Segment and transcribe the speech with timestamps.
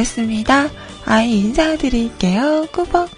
[0.00, 0.70] 반갑습니다.
[1.04, 2.66] 아이 인사드릴게요.
[2.72, 3.08] 꾸벅.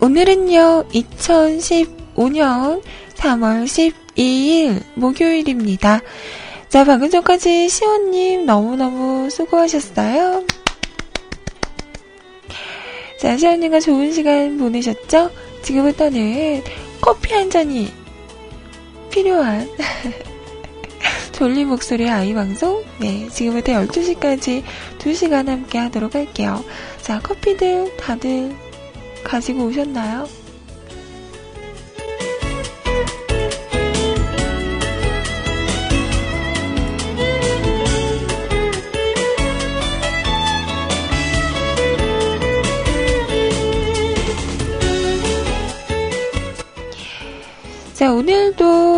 [0.00, 2.82] 오늘은요, 2015년
[3.14, 6.00] 3월 12일 목요일입니다.
[6.68, 10.44] 자, 방금 전까지 시원님 너무너무 수고하셨어요.
[13.22, 15.30] 자, 시원님과 좋은 시간 보내셨죠?
[15.62, 16.60] 지금부터는
[17.00, 17.88] 커피 한 잔이
[19.12, 19.68] 필요한
[21.30, 22.82] 졸린 목소리 아이 방송.
[22.98, 24.64] 네, 지금부터 12시까지
[24.98, 26.64] 2시간 함께 하도록 할게요.
[27.00, 28.56] 자, 커피들 다들
[29.22, 30.26] 가지고 오셨나요?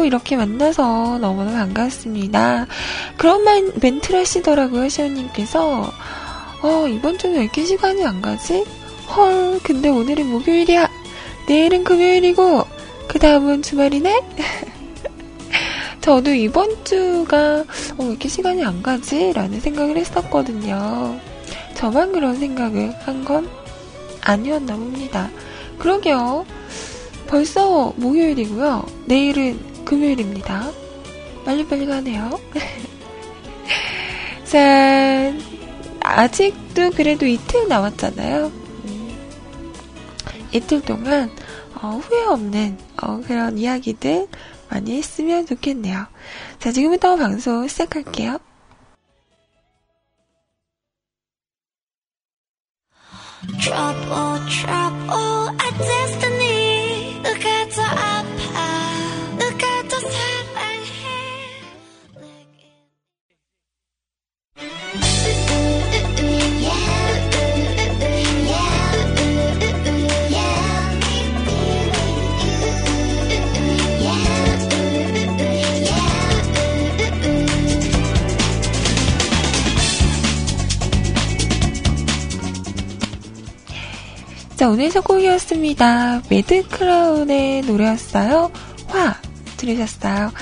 [0.05, 2.67] 이렇게 만나서 너무나 반갑습니다.
[3.17, 5.91] 그런 말, 멘트를 하시더라고요, 시원님께서.
[6.63, 8.65] 어, 이번 주는 왜 이렇게 시간이 안 가지?
[9.15, 10.89] 헐, 근데 오늘은 목요일이야.
[11.49, 12.65] 내일은 금요일이고,
[13.09, 14.23] 그 다음은 주말이네?
[16.01, 17.65] 저도 이번 주가,
[17.97, 19.33] 어, 왜 이렇게 시간이 안 가지?
[19.33, 21.19] 라는 생각을 했었거든요.
[21.75, 23.49] 저만 그런 생각을 한 건
[24.23, 25.31] 아니었나 봅니다.
[25.79, 26.47] 그러게요.
[27.27, 28.85] 벌써 목요일이고요.
[29.07, 30.71] 내일은 금요일입니다.
[31.45, 32.41] 빨리빨리 가네요.
[34.45, 35.33] 자,
[36.01, 38.51] 아직도 그래도 이틀 남았잖아요.
[40.53, 41.31] 이틀 동안
[41.83, 44.29] 어, 후회 없는 어, 그런 이야기들
[44.71, 46.07] 많이 했으면 좋겠네요.
[46.59, 48.39] 자, 지금부터 방송 시작할게요.
[53.61, 54.41] Trouble,
[55.79, 57.21] destiny.
[57.23, 58.24] Look at the
[84.65, 86.23] 자, 오늘 첫 곡이었습니다.
[86.31, 88.51] 매드크라운의 노래였어요.
[88.87, 89.15] 화
[89.59, 90.33] 들으셨어요.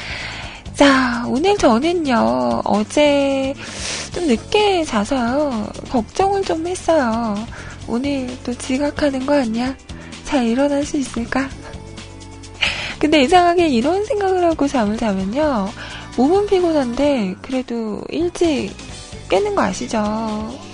[0.74, 3.52] 자, 오늘 저는요, 어제
[4.14, 7.34] 좀 늦게 자서요, 걱정을 좀 했어요.
[7.88, 9.74] 오늘 또 지각하는 거 아니야?
[10.22, 11.48] 잘 일어날 수 있을까?
[13.00, 15.68] 근데 이상하게 이런 생각을 하고 잠을 자면요,
[16.16, 18.70] 몸은 피곤한데, 그래도 일찍
[19.28, 20.71] 깨는 거 아시죠?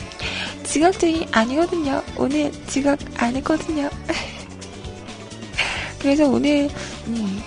[0.69, 2.03] 지각증이 아니거든요.
[2.17, 3.89] 오늘 지각 안 했거든요.
[5.99, 6.69] 그래서 오늘,
[7.07, 7.43] 음,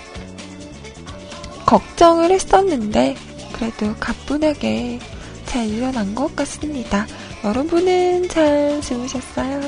[1.64, 3.16] 걱정을 했었는데,
[3.52, 4.98] 그래도 가뿐하게
[5.46, 7.06] 잘 일어난 것 같습니다.
[7.44, 9.60] 여러분은 잘 주무셨어요?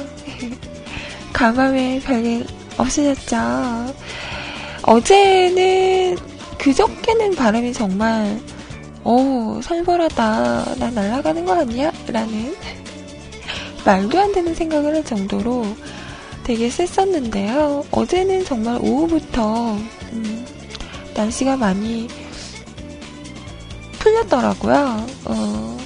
[1.33, 2.47] 가mam에 별일
[2.77, 3.37] 없으셨죠?
[4.83, 6.17] 어제는
[6.59, 8.41] 그저께는 바람이 정말
[9.03, 11.93] 어 살벌하다 나 날아가는 거 아니야?
[12.09, 12.55] 라는
[13.85, 15.67] 말도 안 되는 생각을 할 정도로
[16.45, 17.85] 되게 셌었는데요.
[17.91, 19.75] 어제는 정말 오후부터
[20.13, 20.47] 음,
[21.15, 22.09] 날씨가 많이
[23.99, 25.07] 풀렸더라고요.
[25.25, 25.79] 어,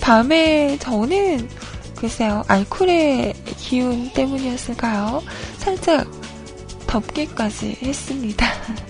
[0.00, 1.48] 밤에 저는
[1.96, 5.22] 글쎄요 알코올의 기운 때문이었을까요?
[5.58, 6.10] 살짝
[6.86, 8.46] 덥기까지 했습니다.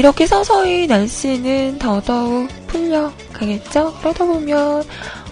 [0.00, 3.94] 이렇게 서서히 날씨는 더더욱 풀려가겠죠?
[4.00, 4.82] 그러다 보면,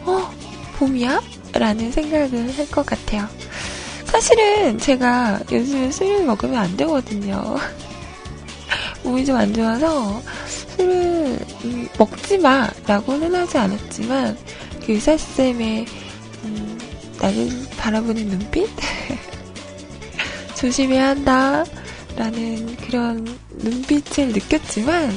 [0.04, 0.30] 어,
[0.76, 1.22] 봄이야?
[1.54, 3.26] 라는 생각을 할 것 같아요.
[4.04, 7.56] 사실은 제가 요즘 술을 먹으면 안 되거든요.
[9.04, 10.20] 몸이 좀 안 좋아서
[10.76, 12.68] 술을 음, 먹지 마!
[12.86, 14.36] 라고는 하지 않았지만,
[14.84, 15.86] 그 의사쌤의,
[16.44, 16.78] 음,
[17.18, 17.48] 나를
[17.78, 18.68] 바라보는 눈빛?
[20.56, 21.64] 조심해야 한다.
[22.18, 25.12] 라는 그런 눈빛을 느꼈지만,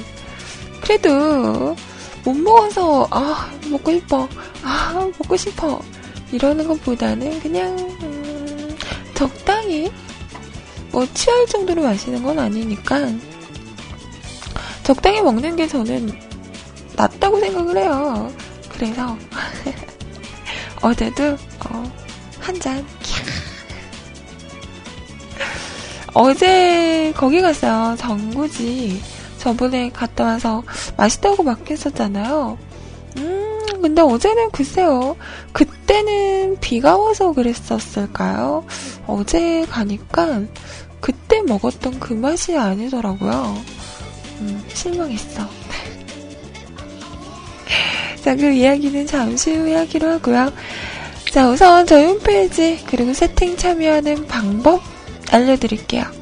[0.81, 1.75] 그래도
[2.23, 4.29] 못 먹어서, 아, 먹고 싶어.
[4.61, 5.81] 아, 먹고 싶어.
[6.31, 8.77] 이러는 것보다는 그냥, 음,
[9.15, 9.91] 적당히,
[10.91, 13.11] 뭐, 취할 정도로 마시는 건 아니니까,
[14.83, 16.11] 적당히 먹는 게 저는
[16.95, 18.31] 낫다고 생각을 해요.
[18.69, 19.17] 그래서
[20.81, 21.91] 어제도 어,
[22.39, 22.85] 한 잔.
[26.13, 27.95] 어제 거기 갔어요.
[27.97, 29.01] 정구지.
[29.37, 30.63] 저번에 갔다 와서
[30.97, 32.57] 맛있다고 막 했었잖아요.
[33.17, 35.15] 음, 근데 어제는 글쎄요.
[35.51, 38.65] 그때는 비가 와서 그랬었을까요?
[39.07, 40.41] 어제 가니까
[40.99, 43.57] 그때 먹었던 그 맛이 아니더라고요.
[44.41, 45.41] 음, 실망했어.
[48.23, 50.53] 자, 그 이야기는 잠시 후에 하기로 하고요.
[51.31, 54.81] 자, 우선 저희 홈페이지 그리고 세팅 참여하는 방법
[55.31, 56.20] 알려드릴게요.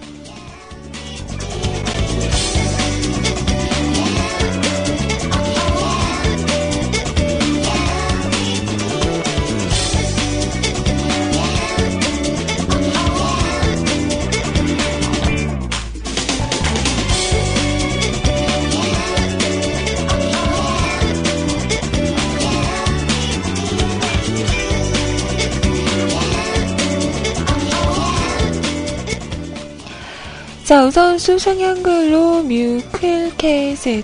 [30.69, 34.04] 자, 우선 수성 한글로 뮤클캐스트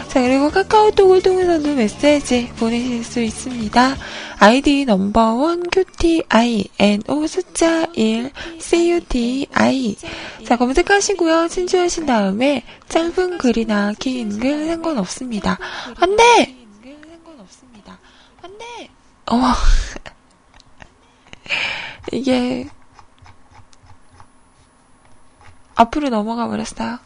[0.08, 3.98] 자, 그리고 카카오톡을 통해서도 메시지 보내실 수 있습니다.
[4.40, 9.98] 아이디 넘버원 QTI, NO 숫자 1, CUTI.
[10.46, 11.50] 자, 검색하시고요.
[11.50, 15.58] 친추하신 다음에 짧은 글이나 긴 글 상관없습니다.
[15.98, 16.56] 안 돼!
[18.42, 18.90] 안 돼!
[19.32, 19.38] 어.
[22.12, 22.70] 이게,
[25.76, 27.00] 앞으로 넘어가 버렸어요.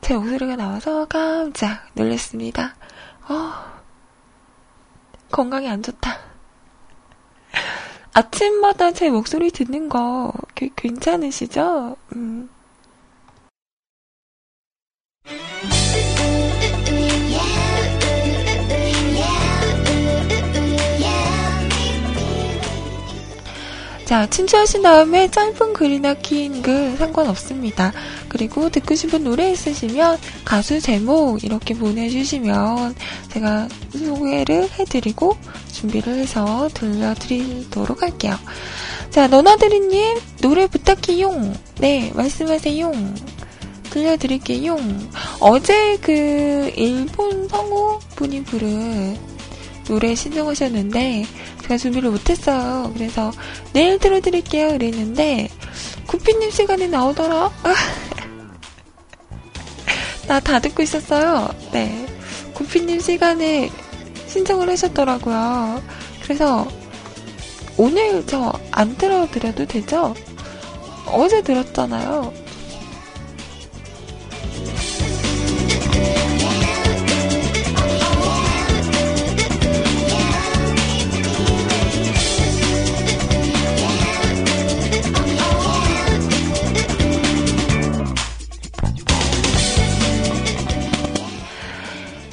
[0.00, 2.74] 제 목소리가 나와서 깜짝 놀랐습니다.
[3.28, 3.52] 어,
[5.30, 6.18] 건강이 안 좋다.
[8.12, 10.32] 아침마다 제 목소리 듣는 거
[10.76, 11.96] 괜찮으시죠?
[12.16, 12.50] 음.
[24.10, 27.92] 자, 친추하신 다음에 짧은 글이나 긴 글 상관없습니다.
[28.28, 32.96] 그리고 듣고 싶은 노래 있으시면 가수 제목 이렇게 보내주시면
[33.30, 35.36] 제가 소개를 해드리고
[35.70, 38.34] 준비를 해서 들려드리도록 할게요.
[39.10, 41.54] 자, 너나드리님 노래 부탁해용.
[41.78, 42.90] 네, 말씀하세요.
[43.90, 44.76] 들려드릴게요.
[45.38, 49.16] 어제 그 일본 성우 분이 부른
[49.90, 51.26] 노래 신청하셨는데
[51.62, 52.92] 제가 준비를 못했어요.
[52.94, 53.32] 그래서
[53.72, 54.68] 내일 들어드릴게요.
[54.68, 55.48] 그랬는데
[56.06, 57.50] 구피님 시간에 나오더라.
[60.28, 61.48] 나 다 듣고 있었어요.
[61.72, 62.06] 네.
[62.54, 63.68] 구피님 시간에
[64.28, 65.82] 신청을 하셨더라고요.
[66.22, 66.68] 그래서
[67.76, 70.14] 오늘 저 안 들어드려도 되죠?
[71.06, 72.32] 어제 들었잖아요.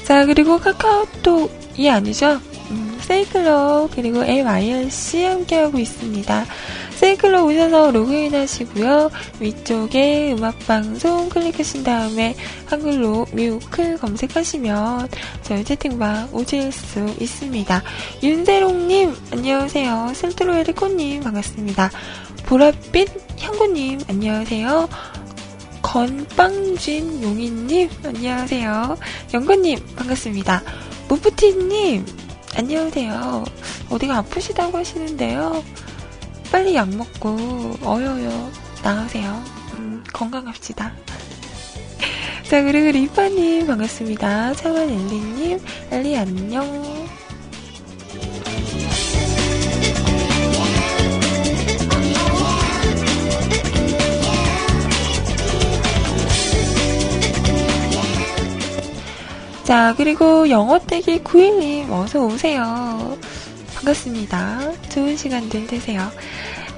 [0.08, 2.40] 자, 그리고 카카오톡이 아니죠?
[2.70, 6.46] 음, 세이클럽, 그리고 MIRC 함께하고 있습니다.
[6.92, 9.10] 세이클럽 오셔서 로그인 하시고요.
[9.38, 12.34] 위쪽에 음악방송 클릭하신 다음에
[12.64, 15.10] 한글로 뮤클 검색하시면
[15.42, 17.82] 저희 채팅방 오실 수 있습니다.
[18.22, 20.12] 윤세롱님, 안녕하세요.
[20.14, 21.90] 셀트로에리코님, 반갑습니다.
[22.46, 23.10] 보랏빛
[23.42, 24.88] 향구님, 안녕하세요.
[25.88, 28.98] 건빵진 용인님, 안녕하세요.
[29.32, 30.62] 영건님, 반갑습니다.
[31.08, 32.04] 무프티님,
[32.56, 33.44] 안녕하세요.
[33.88, 35.64] 어디가 아프시다고 하시는데요.
[36.52, 38.50] 빨리 약 먹고, 어여여,
[38.82, 39.42] 나으세요.
[39.78, 40.92] 음, 건강합시다.
[42.50, 44.52] 자, 그리고 리파님, 반갑습니다.
[44.56, 45.58] 차원 엘리님,
[45.90, 47.17] 엘리 안녕.
[59.68, 63.18] 자, 그리고 영어떼기 9일님, 어서 오세요.
[63.74, 64.72] 반갑습니다.
[64.88, 66.10] 좋은 시간들 되세요.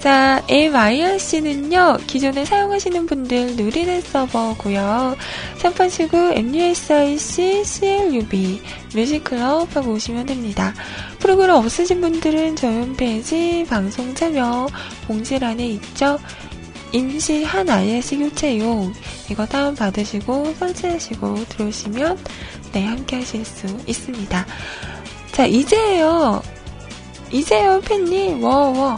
[0.01, 5.15] 자, MIRC는요, 기존에 사용하시는 분들 누리는 서버고요
[5.59, 8.61] 샵하시고 MUSIC CLUB
[8.93, 10.75] 뮤직클럽 하고 오시면 됩니다.
[11.21, 14.67] 프로그램 없으신 분들은 저희 홈페이지 방송 참여
[15.07, 16.19] 공지란에 있죠.
[16.93, 18.93] 임시 한 IS 교체 용
[19.31, 22.19] 이거 다운받으시고 설치하시고 들어오시면
[22.73, 24.47] 네, 함께 하실 수 있습니다.
[25.33, 26.43] 자, 이제요.
[27.33, 28.43] 이제요, 팬님.
[28.43, 28.97] 워워.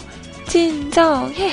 [0.49, 1.53] 진정해.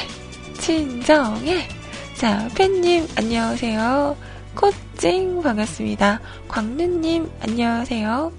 [0.59, 1.67] 진정해.
[2.15, 4.17] 자, 팬님, 안녕하세요.
[4.55, 6.19] 코찡, 반갑습니다.
[6.49, 8.33] 광누님, 안녕하세요.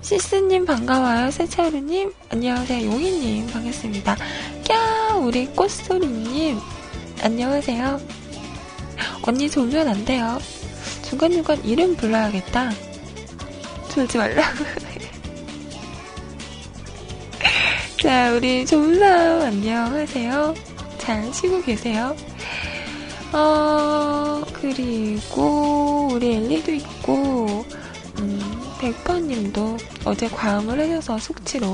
[0.00, 1.30] 시스님 반가워요.
[1.30, 2.86] 세차루님 안녕하세요.
[2.86, 4.16] 용희님 반갑습니다.
[4.64, 6.58] 꺄 우리 꽃소리님
[7.22, 8.00] 안녕하세요.
[9.22, 10.38] 언니 졸면 안 돼요.
[11.04, 12.70] 중간중간 이름 불러야겠다.
[13.94, 14.64] 졸지 말라고.
[18.02, 20.54] 자, 우리 좋은 안녕하세요.
[20.98, 22.16] 잘 쉬고 계세요.
[23.32, 27.64] 어, 그리고 우리 엘리도 있고,
[28.18, 28.40] 음,
[28.80, 31.72] 백퍼님도 어제 과음을 하셔서 숙취로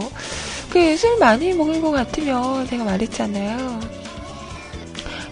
[0.71, 3.81] 그 술 많이 먹은 것 같으면 제가 말했잖아요.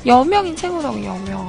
[0.07, 1.49] 여명인 최고라고 여명.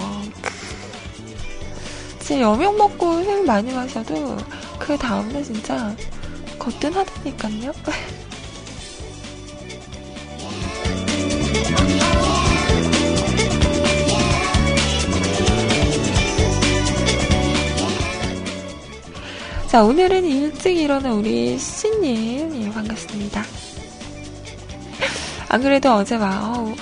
[2.20, 4.36] 진짜 여명 먹고 술 많이 마셔도
[4.80, 5.96] 그 다음날 진짜
[6.58, 7.72] 거뜬하다니까요.
[19.68, 23.44] 자, 오늘은 일찍 일어난 우리 씨님, 예, 반갑습니다.
[25.50, 26.74] 안 그래도 어제 막, 어,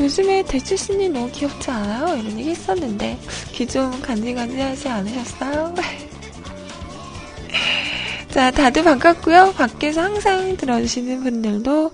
[0.00, 2.16] 요즘에 대추 씨님 너무 귀엽지 않아요?
[2.16, 3.18] 이런 얘기 했었는데,
[3.52, 5.74] 귀 좀 간질간질하지 않으셨어요?
[8.30, 9.52] 자, 다들 반갑고요.
[9.56, 11.92] 밖에서 항상 들어주시는 분들도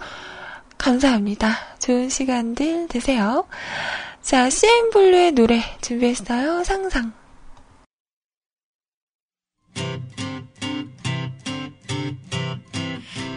[0.79, 1.57] 감사합니다.
[1.81, 3.47] 좋은 시간들 되세요.
[4.23, 6.63] 자, CM블루의 노래 준비했어요.
[6.65, 7.13] 상상.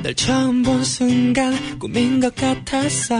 [0.04, 3.16] 널 처음 본 순간 꿈인 것 같았어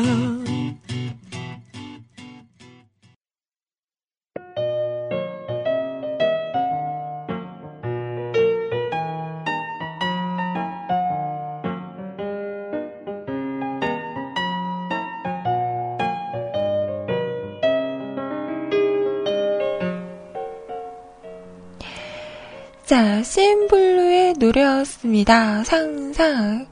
[22.90, 25.64] 자, CM블루의 노래였습니다.
[25.64, 26.66] 상상.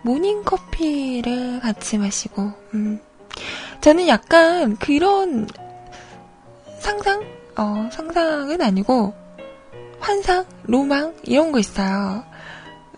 [0.00, 2.98] 모닝커피를 같이 마시고, 음.
[3.82, 5.46] 저는 약간 그런
[6.78, 7.22] 상상?
[7.58, 9.12] 어, 상상은 아니고,
[9.98, 10.46] 환상?
[10.62, 11.14] 로망?
[11.24, 12.24] 이런 거 있어요.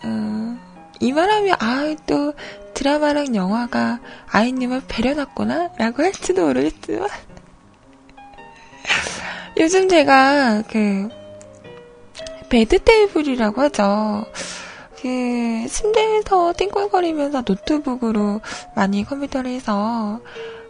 [0.05, 0.61] 음,
[1.01, 2.33] 이 말하면, 아, 또
[2.75, 3.99] 드라마랑 영화가
[4.31, 5.71] 아이님을 배려놨구나?
[5.79, 7.09] 라고 할지도 모르겠지만.
[9.59, 11.09] 요즘 제가 그,
[12.53, 14.27] bed table이라고 하죠.
[15.01, 18.43] 그 침대에서 뒹굴거리면서 노트북으로
[18.77, 20.21] 많이 컴퓨터를 해서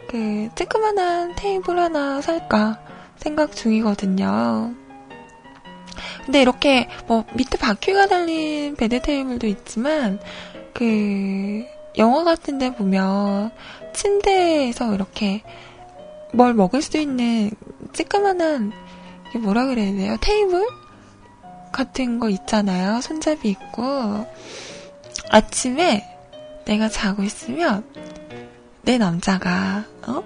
[0.07, 2.79] 그 쬐끄만한 테이블 하나 살까
[3.17, 4.73] 생각 중이거든요.
[6.23, 10.21] 근데 이렇게 뭐 밑에 바퀴가 달린 bed table도 있지만
[10.73, 11.65] 그
[11.97, 13.51] 영화 같은 데 보면
[13.91, 15.43] 침대에서 이렇게
[16.31, 17.51] 뭘 먹을 수 있는
[17.91, 18.71] 쬐끄만한
[19.41, 20.15] 뭐라 그래야 돼요?
[20.21, 20.65] 테이블?
[21.73, 23.01] 같은 거 있잖아요.
[23.01, 24.25] 손잡이 있고.
[25.29, 26.05] 아침에
[26.63, 27.83] 내가 자고 있으면
[28.83, 30.23] 내 남자가, 어?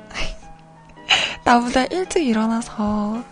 [1.43, 3.23] 나보다 일찍 일어나서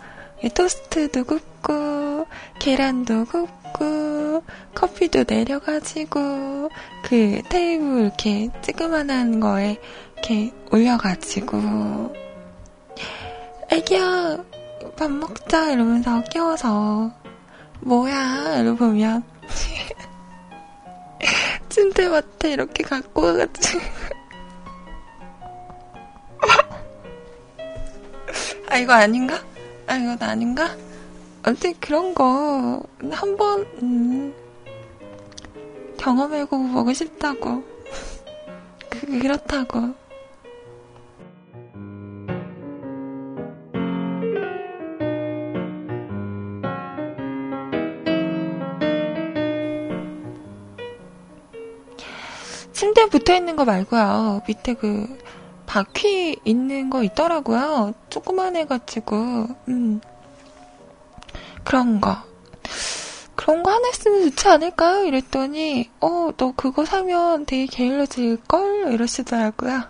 [0.54, 2.26] 토스트도 굽고,
[2.58, 4.42] 계란도 굽고,
[4.74, 6.70] 커피도 내려가지고,
[7.04, 9.76] 그 테이블 이렇게 찌그만한 거에
[10.14, 12.14] 이렇게 올려가지고,
[13.70, 14.38] 애기야,
[14.96, 17.10] 밥 먹자 이러면서 깨워서
[17.80, 18.60] 뭐야?
[18.60, 19.22] 이러고 보면
[21.68, 23.80] 침대맡에 이렇게 갖고 와가지고
[28.68, 29.40] 아 이거 아닌가?
[29.86, 30.74] 아 이건 아닌가?
[31.44, 34.34] 어쨌든 그런 거 한 번 음,
[35.98, 37.62] 경험해보고 보고 싶다고
[38.90, 39.94] 그, 그렇다고
[52.76, 54.42] 침대에 붙어 있는 거 말고요.
[54.46, 55.18] 밑에 그
[55.64, 57.94] 바퀴 있는 거 있더라고요.
[58.10, 59.16] 조그만 해가지고,
[59.68, 60.02] 음.
[61.64, 62.18] 그런 거.
[63.34, 65.06] 그런 거 하나 있으면 좋지 않을까요?
[65.06, 68.92] 이랬더니, 어, 너 그거 사면 되게 게을러질걸?
[68.92, 69.84] 이러시더라고요.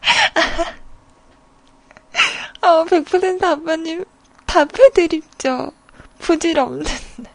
[2.62, 4.04] 어, 100% 아빠님
[4.46, 5.72] 답해드립죠.
[6.20, 6.84] 부질없는.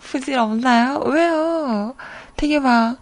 [0.00, 0.98] 부질없나요?
[1.06, 1.94] 왜요?
[2.42, 2.98] 되게 막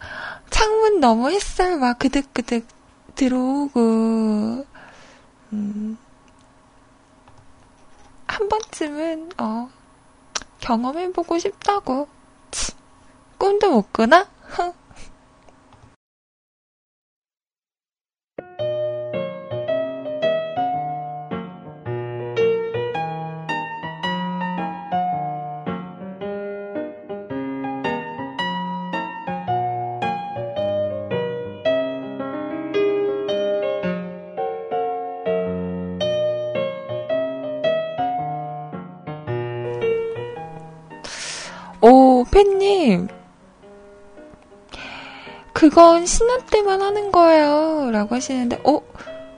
[0.51, 2.69] 창문 너머 햇살 막 그득그득
[3.15, 4.67] 들어오고
[5.55, 5.99] 음,
[8.27, 9.71] 한 번쯤은 어,
[10.61, 12.07] 경험해보고 싶다고
[13.39, 14.29] 꿈도 못 꾸나?
[42.41, 43.09] 오, 팬님.
[45.53, 47.91] 그건 신혼 때만 하는 거예요.
[47.93, 48.81] 라고 하시는데, 어,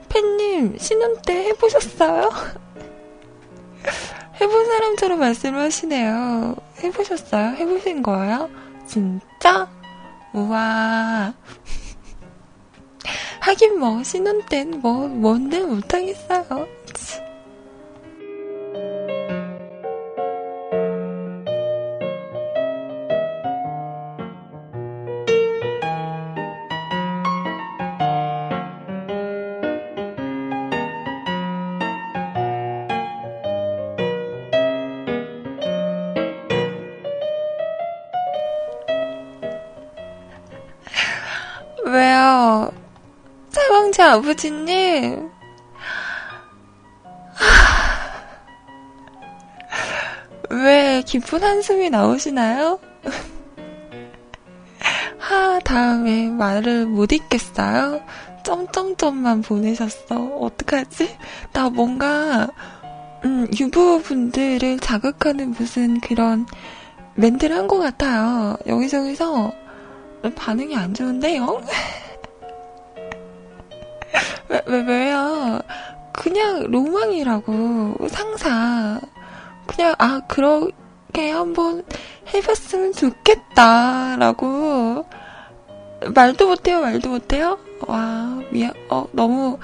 [0.07, 2.29] 팬님, 신혼 때 해보셨어요?
[4.39, 6.55] 해본 사람처럼 말씀을 하시네요.
[6.81, 7.57] 해보셨어요?
[7.57, 8.49] 해보신 거예요?
[8.87, 9.67] 진짜?
[10.31, 11.33] 우와.
[13.41, 16.67] 하긴 뭐, 신혼 땐 뭐, 뭔데 못하겠어요.
[44.13, 45.31] 아버지님?
[50.51, 52.79] 왜 깊은 한숨이 나오시나요?
[55.17, 58.01] 하 다음에 말을 못 읽겠어요?
[58.43, 60.15] 점점점만 보내셨어.
[60.41, 61.17] 어떡하지?
[61.53, 62.47] 나 뭔가
[63.25, 66.45] 음, 유부분들을 자극하는 무슨 그런
[67.15, 68.57] 멘트를 한 것 같아요.
[68.67, 69.51] 여기저기서
[70.35, 71.61] 반응이 안 좋은데요?
[74.49, 75.59] 왜, 왜, 왜요?
[76.13, 79.01] 그냥 로망이라고, 상상.
[79.65, 81.83] 그냥, 아, 그렇게 한번
[82.33, 84.43] 해봤으면 좋겠다라고.
[86.13, 87.57] 말도 못해요, 말도 못해요?
[87.87, 89.57] 와, 미안, 어, 너무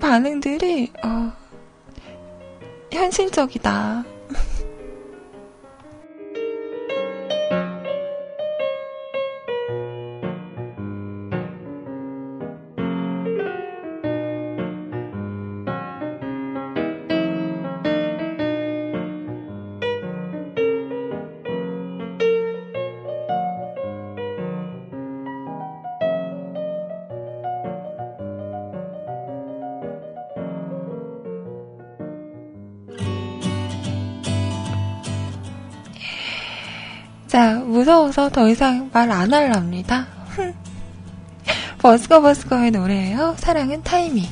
[0.00, 1.32] 반응들이, 어,
[2.92, 4.04] 현실적이다.
[38.08, 40.06] 무서워서 더 이상 말 안 할랍니다.
[41.78, 43.34] 버스커 버스커의 노래예요.
[43.38, 44.24] 사랑은 타이밍.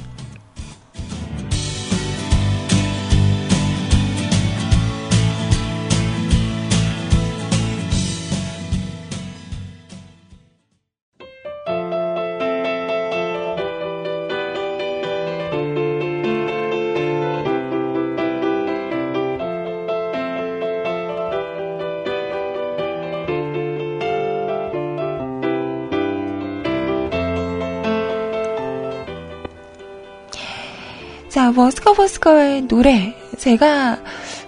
[31.56, 33.16] 버스커 버스커의 노래.
[33.38, 33.98] 제가,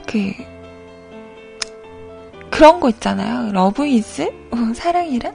[0.06, 0.30] 그,
[2.50, 3.50] 그런 거 있잖아요.
[3.52, 4.30] Love is?
[4.50, 5.34] 어, 사랑이란?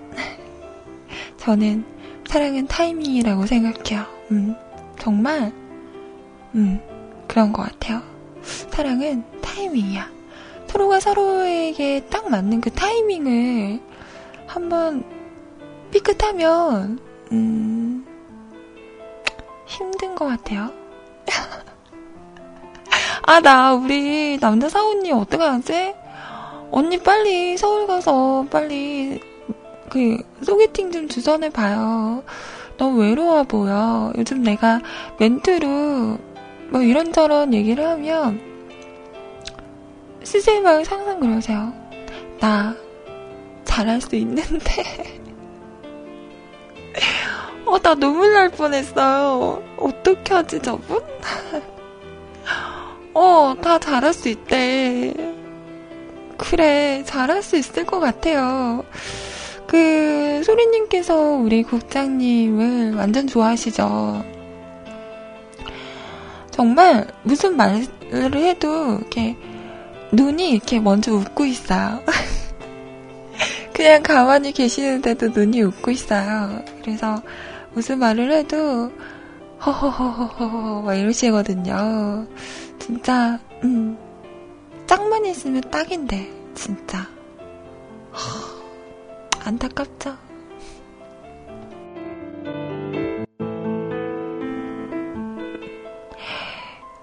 [1.37, 1.83] 저는
[2.27, 4.05] 사랑은 타이밍이라고 생각해요.
[4.29, 4.55] 음,
[4.99, 5.51] 정말,
[6.53, 6.79] 음,
[7.27, 8.03] 그런 것 같아요.
[8.43, 10.11] 사랑은 타이밍이야.
[10.67, 13.81] 서로가 서로에게 딱 맞는 그 타이밍을
[14.45, 15.03] 한번
[15.89, 16.99] 삐끗하면,
[17.31, 18.05] 음,
[19.65, 20.82] 힘든 것 같아요.
[23.25, 25.95] 아, 나 우리 남자 사원님 어떡하지?
[26.71, 29.21] 언니 빨리 서울 가서 빨리
[29.89, 32.23] 그 소개팅 좀 주선해 봐요.
[32.77, 34.11] 너무 외로워 보여.
[34.17, 34.81] 요즘 내가
[35.19, 36.17] 멘트로
[36.69, 38.41] 뭐 이런저런 얘기를 하면
[40.23, 41.71] 스세막 상상 그러세요.
[42.41, 42.75] 나
[43.63, 44.83] 잘할 수 있는데.
[47.65, 49.63] 어, 나 눈물 날 뻔했어요.
[49.77, 51.01] 어떻게 하지, 저분?
[53.13, 55.13] 어, 다 잘할 수 있대.
[56.37, 58.83] 그래, 잘할 수 있을 것 같아요.
[59.67, 64.23] 그, 소리님께서 우리 국장님을 완전 좋아하시죠?
[66.51, 69.35] 정말, 무슨 말을 해도, 이렇게,
[70.11, 72.01] 눈이 이렇게 먼저 웃고 있어요.
[72.05, 76.63] 그 그냥 가만히 계시는데도 눈이 웃고 있어요.
[76.81, 77.21] 그래서
[77.73, 78.91] 무슨 말을 해도
[79.65, 82.27] 허허허허허 막 이러시거든요.
[82.79, 83.97] 진짜 음
[84.85, 86.99] 짝만 있으면 딱인데 진짜
[88.11, 90.17] 허, 안타깝죠.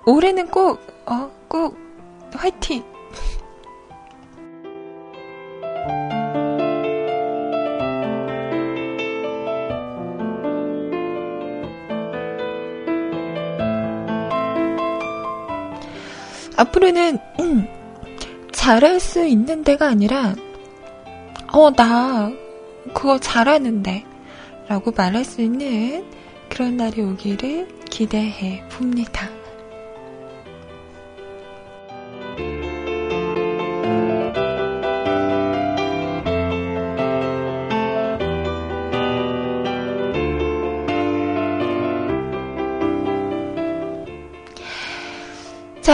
[0.07, 1.77] 올해는 꼭, 어, 꼭,
[2.35, 2.90] 화이팅!
[16.61, 17.67] 앞으로는 음,
[18.53, 20.35] 잘할 수 있는 데가 아니라
[21.53, 22.31] 어 나
[22.95, 24.05] 그거 잘하는데
[24.69, 26.05] 라고 말할 수 있는
[26.49, 29.29] 그런 날이 오기를 기대해 봅니다.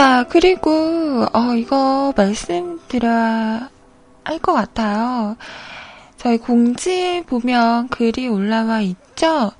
[0.07, 0.71] 자, 그리고,
[1.33, 3.69] 어, 이거 말씀드려야
[4.23, 5.35] 할 것 같아요.
[6.15, 9.51] 저희 공지에 보면 글이 올라와 있죠?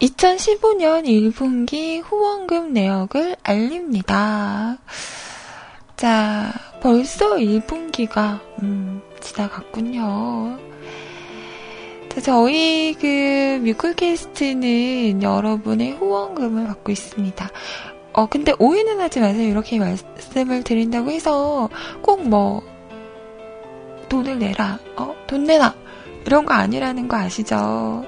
[0.00, 4.76] 2015년 1분기 후원금 내역을 알립니다.
[5.96, 10.58] 자, 벌써 1분기가, 음, 지나갔군요.
[12.10, 17.48] 자, 저희 그 뮤클캐스트는 여러분의 후원금을 받고 있습니다.
[18.12, 19.48] 어, 근데 오해는 하지 마세요.
[19.48, 21.68] 이렇게 말씀을 드린다고 해서
[22.02, 22.62] 꼭 뭐,
[24.08, 25.74] 돈을 내라, 어, 돈 내놔.
[26.26, 28.04] 이런 거 아니라는 거 아시죠?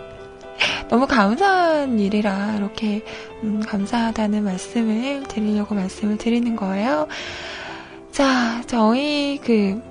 [0.88, 3.02] 너무 감사한 일이라 이렇게
[3.42, 7.08] 음, 감사하다는 말씀을 드리려고 말씀을 드리는 거예요.
[8.12, 9.82] 자, 저희 그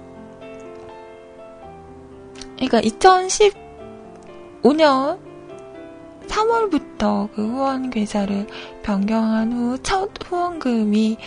[2.56, 2.80] 그러니까
[4.64, 5.20] 2015년
[6.34, 8.48] 3월부터 그 후원 계좌를
[8.82, 11.18] 변경한 후 첫 후원금이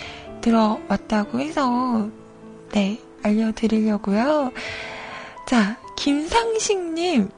[0.40, 2.08] 들어왔다고 해서
[2.72, 4.50] 네 알려드리려고요.
[5.46, 7.28] 자 김상식님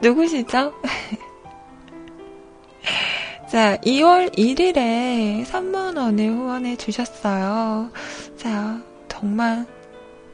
[0.00, 0.72] 누구시죠?
[3.50, 7.90] 자 2월 1일에 3만원을 후원해 주셨어요.
[8.38, 9.66] 자 정말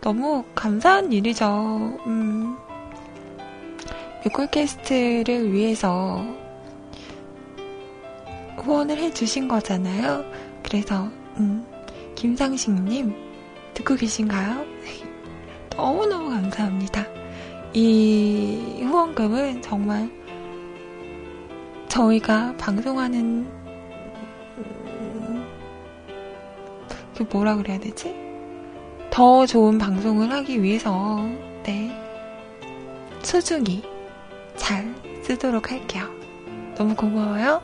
[0.01, 1.99] 너무 감사한 일이죠.
[2.07, 2.57] 음.
[4.27, 6.27] 뮤콜캐스트를 위해서
[8.57, 10.25] 후원을 해주신 거잖아요.
[10.65, 11.09] 그래서,
[11.39, 11.65] 음,
[12.17, 13.15] 김상식님,
[13.75, 14.65] 듣고 계신가요?
[15.77, 17.07] 너무너무 감사합니다.
[17.73, 20.11] 이 후원금은 정말
[21.87, 23.47] 저희가 방송하는,
[24.59, 25.47] 음,
[27.17, 28.13] 그 뭐라 그래야 되지?
[29.09, 31.25] 더 좋은 방송을 하기 위해서,
[31.63, 31.93] 네,
[33.23, 33.85] 소중히
[34.57, 36.09] 잘 쓰도록 할게요.
[36.77, 37.63] 너무 고마워요.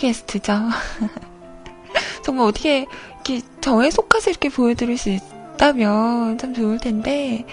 [0.00, 0.54] 게스트죠.
[2.24, 2.86] 정말 어떻게
[3.26, 7.44] 이렇게 저에 속해서 이렇게 보여드릴 수 있다면 참 좋을 텐데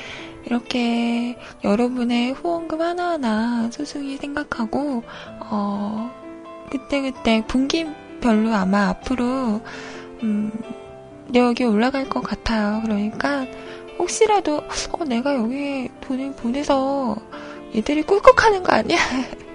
[0.45, 5.03] 이렇게 여러분의 후원금 하나하나 소중히 생각하고
[5.41, 6.09] 어
[6.71, 9.61] 그때그때 분기별로 아마 앞으로
[10.23, 10.51] 음
[11.27, 12.81] 내역이 올라갈 것 같아요.
[12.83, 13.45] 그러니까
[13.99, 17.17] 혹시라도 어 내가 여기 돈을 보내서
[17.75, 18.97] 얘들이 꿀꺽하는 거 아니야?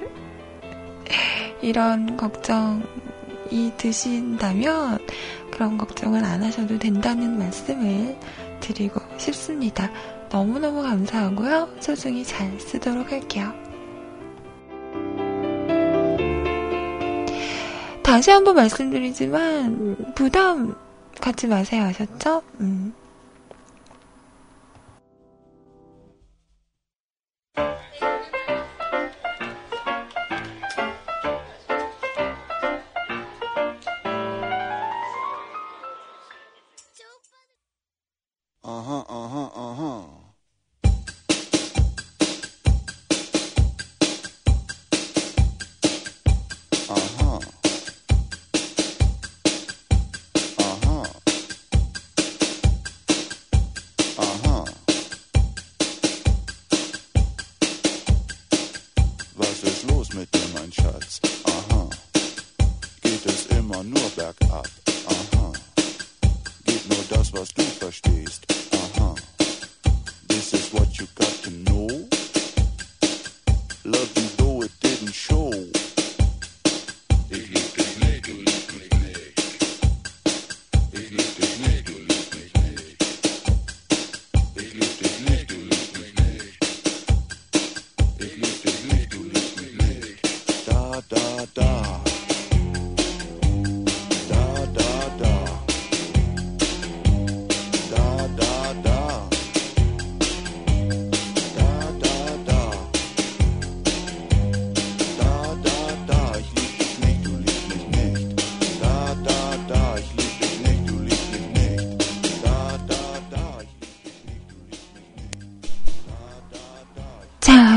[1.60, 4.98] 이런 걱정이 드신다면
[5.50, 8.16] 그런 걱정은 안 하셔도 된다는 말씀을
[8.60, 9.90] 드리고 싶습니다.
[10.30, 11.68] 너무너무 감사하고요.
[11.80, 13.52] 소중히 잘 쓰도록 할게요.
[18.02, 20.74] 다시 한번 말씀드리지만 부담
[21.20, 21.84] 갖지 마세요.
[21.84, 22.42] 아셨죠?
[22.60, 22.92] 음.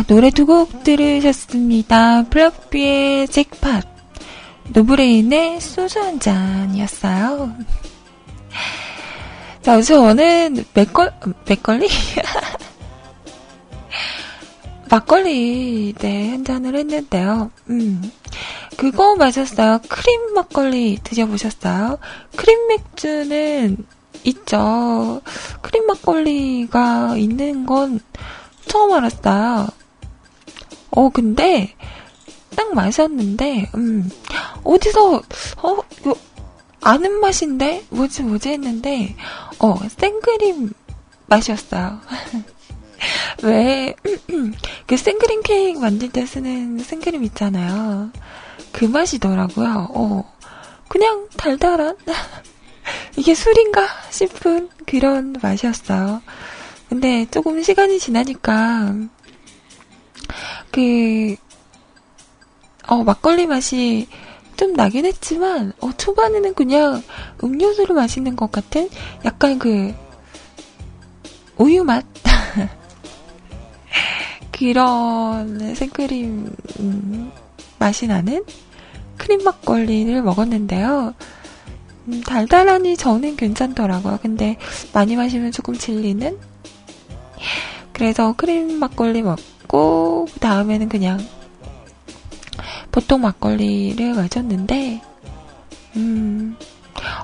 [0.07, 2.25] 노래 두 곡 들으셨습니다.
[2.29, 3.81] 블락비의 Jackpot,
[4.73, 7.55] 노브레인의 소주 한 잔이었어요.
[9.63, 11.11] 자, 저는 맥걸,
[11.47, 11.87] 맥걸리?
[14.91, 17.49] 막걸리, 네, 한 잔을 했는데요.
[17.71, 18.11] 음.
[18.77, 19.79] 그거 마셨어요.
[19.89, 21.97] 크림 막걸리 드셔보셨어요?
[22.35, 23.77] 크림 맥주는
[24.25, 25.21] 있죠.
[25.61, 27.99] 크림 막걸리가 있는 건
[28.67, 29.67] 처음 알았어요.
[30.95, 31.75] 어, 근데,
[32.55, 34.09] 딱 마셨는데, 음,
[34.63, 36.15] 어디서, 어, 이거,
[36.81, 37.83] 아는 맛인데?
[37.89, 39.15] 뭐지, 뭐지 했는데,
[39.59, 40.71] 어, 생크림
[41.27, 41.99] 맛이었어요.
[43.43, 43.93] 왜,
[44.87, 48.11] 그 생크림 케이크 만들 때 쓰는 생크림 있잖아요.
[48.71, 49.87] 그 맛이더라고요.
[49.93, 50.33] 어,
[50.87, 51.97] 그냥 달달한?
[53.17, 56.21] 이게 술인가 싶은 그런 맛이었어요.
[56.89, 58.93] 근데 조금 시간이 지나니까
[60.75, 61.37] 그,
[62.85, 64.09] 어, 막걸리 맛이
[64.57, 67.01] 좀 나긴 했지만, 어, 초반에는 그냥
[67.41, 68.89] 음료수를 마시는 것 같은
[69.23, 69.95] 약간 그,
[71.57, 72.03] 우유 맛?
[74.51, 77.31] 그런 생크림 음,
[77.79, 78.43] 맛이 나는
[79.15, 81.13] 크림 막걸리를 먹었는데요.
[82.09, 84.19] 음, 달달하니 저는 괜찮더라고요.
[84.21, 84.57] 근데
[84.91, 86.37] 많이 마시면 조금 질리는?
[87.95, 91.19] 그래서 크림 막걸리 먹, 먹고 그 다음에는 그냥
[92.91, 95.01] 보통 막걸리를 마셨는데
[95.97, 96.55] 음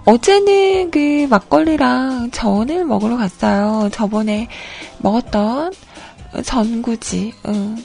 [0.05, 3.89] 어제는 그 막걸리랑 전을 먹으러 갔어요.
[3.91, 4.47] 저번에
[4.99, 5.71] 먹었던
[6.43, 7.33] 전구지.
[7.47, 7.83] 응.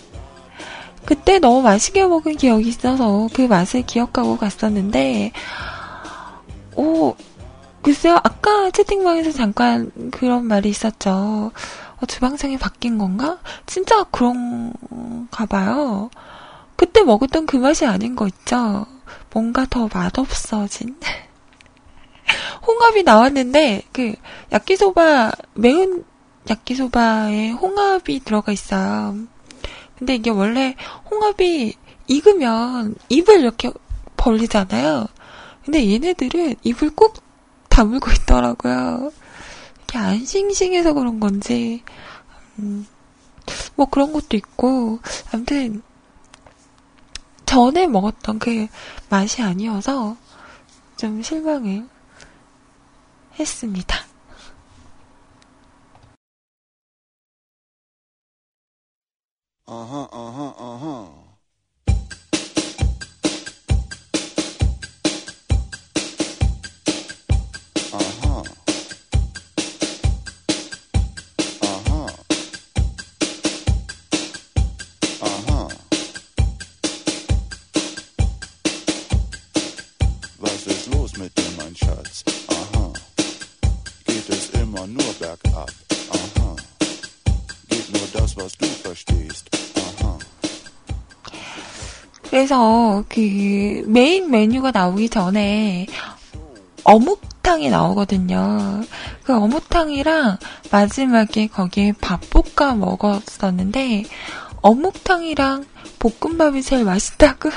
[1.04, 5.30] 그때 너무 맛있게 먹은 기억이 있어서 그 맛을 기억하고 갔었는데,
[6.74, 7.14] 오,
[7.82, 11.52] 글쎄요, 아까 채팅방에서 잠깐 그런 말이 있었죠.
[12.00, 13.38] 어, 주방장이 바뀐 건가?
[13.66, 16.10] 진짜 그런가 봐요.
[16.76, 18.86] 그때 먹었던 그 맛이 아닌 거 있죠?
[19.32, 20.96] 뭔가 더 맛없어진?
[22.66, 24.14] 홍합이 나왔는데, 그,
[24.52, 26.04] 야끼소바, 매운
[26.48, 29.16] 야끼소바에 홍합이 들어가 있어요.
[29.98, 30.76] 근데 이게 원래
[31.10, 31.74] 홍합이
[32.06, 33.70] 익으면 입을 이렇게
[34.16, 35.06] 벌리잖아요.
[35.64, 37.14] 근데 얘네들은 입을 꾹
[37.68, 39.10] 다물고 있더라고요.
[39.96, 41.82] 이게 안 싱싱해서 그런 건지,
[42.58, 42.86] 음,
[43.76, 45.00] 뭐 그런 것도 있고,
[45.32, 45.82] 아무튼,
[47.46, 48.66] 전에 먹었던 그
[49.08, 50.16] 맛이 아니어서
[50.98, 51.88] 좀 실망을
[53.38, 53.96] 했습니다.
[84.86, 85.66] Uh-huh, uh-huh,
[86.12, 86.56] uh-huh.
[92.30, 95.86] 그래서 그 메인 메뉴가 나오기 전에
[96.84, 98.84] 어묵탕이 나오거든요.
[99.24, 100.38] 그 어묵탕이랑
[100.70, 104.04] 마지막에 거기에 밥 볶아 먹었었는데
[104.62, 105.64] 어묵탕이랑
[105.98, 107.50] 볶음밥이 제일 맛있다고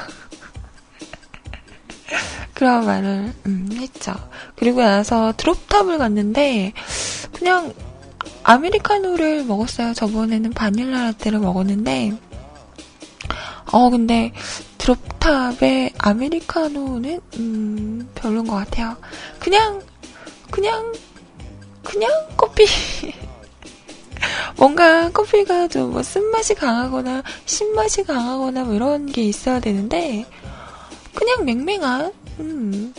[2.59, 4.13] 그런 말을 음, 했죠.
[4.57, 6.73] 그리고 나서 드롭탑을 갔는데
[7.31, 7.73] 그냥
[8.43, 9.93] 아메리카노를 먹었어요.
[9.93, 12.17] 저번에는 바닐라 라떼를 먹었는데
[13.71, 14.33] 어 근데
[14.77, 18.97] 드롭탑의 아메리카노는 음, 별론 것 같아요.
[19.39, 19.81] 그냥
[20.51, 20.91] 그냥
[21.81, 22.65] 그냥 커피.
[24.57, 30.25] 뭔가 커피가 좀 뭐 쓴맛이 강하거나 신맛이 강하거나 뭐 이런 게 있어야 되는데
[31.15, 32.93] 그냥 맹맹한 음,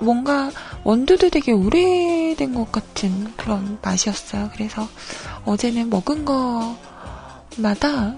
[0.00, 0.50] 뭔가
[0.84, 4.50] 원두도 되게 오래된 것 같은 그런 맛이었어요.
[4.52, 4.88] 그래서
[5.44, 8.16] 어제는 먹은 거마다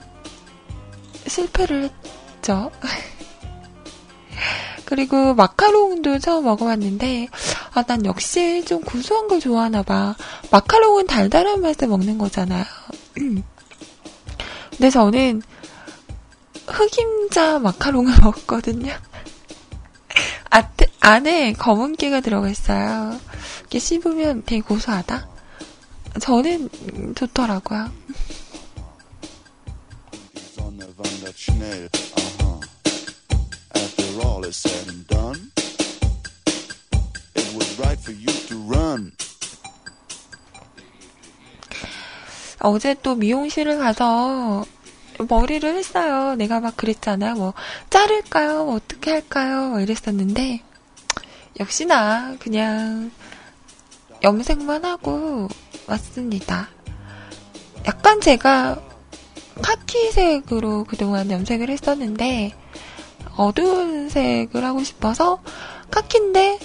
[1.26, 1.90] 실패를
[2.36, 2.70] 했죠.
[4.84, 7.28] 그리고 마카롱도 처음 먹어봤는데,
[7.72, 10.14] 아, 난 역시 좀 구수한 걸 좋아하나 봐.
[10.50, 12.64] 마카롱은 달달한 맛에 먹는 거잖아요.
[14.70, 15.42] 근데 저는
[16.66, 18.92] 흑임자 마카롱을 먹거든요.
[21.04, 23.20] 아, 안에 검은깨가 들어가 있어요.
[23.60, 25.28] 이렇게 씹으면 되게 고소하다.
[26.18, 26.70] 저는
[27.14, 27.90] 좋더라고요.
[42.60, 44.64] 어제 또 미용실을 가서
[45.28, 46.34] 머리를 했어요.
[46.36, 47.34] 내가 막 그랬잖아.
[47.34, 47.52] 뭐,
[47.90, 48.64] 자를까요?
[48.64, 49.68] 뭐 어떻게 할까요?
[49.68, 50.62] 뭐 이랬었는데,
[51.60, 53.10] 역시나, 그냥,
[54.22, 55.48] 염색만 하고
[55.86, 56.68] 왔습니다.
[57.86, 58.80] 약간 제가
[59.62, 62.54] 카키색으로 그동안 염색을 했었는데,
[63.36, 65.40] 어두운 색을 하고 싶어서,
[65.90, 66.58] 카키인데,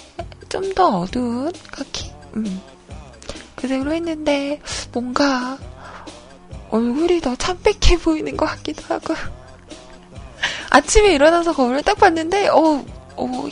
[0.48, 2.10] 좀 더 어두운 카키?
[2.36, 2.60] 음.
[3.54, 4.60] 그 색으로 했는데,
[4.92, 5.58] 뭔가,
[6.70, 9.14] 얼굴이 더 참백해 보이는 것 같기도 하고.
[10.70, 12.84] 아침에 일어나서 거울을 딱 봤는데, 어,
[13.16, 13.48] 어,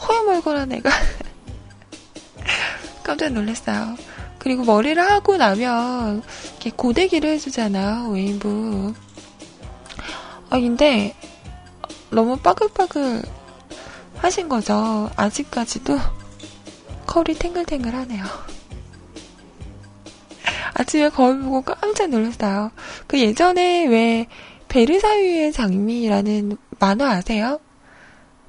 [0.00, 0.90] 허여멀건한 애가.
[3.04, 3.96] 깜짝 놀랐어요.
[4.38, 8.94] 그리고 머리를 하고 나면, 이렇게 고데기를 해주잖아요, 웨이브.
[10.50, 11.14] 아, 근데,
[12.10, 13.22] 너무 빠글빠글
[14.16, 15.10] 하신 거죠.
[15.16, 15.98] 아직까지도
[17.06, 18.24] 컬이 탱글탱글 하네요.
[20.74, 22.70] 아침에 거울 보고 깜짝 놀랐어요.
[23.06, 24.26] 그 예전에 왜
[24.68, 27.58] 베르사유의 장미라는 만화 아세요?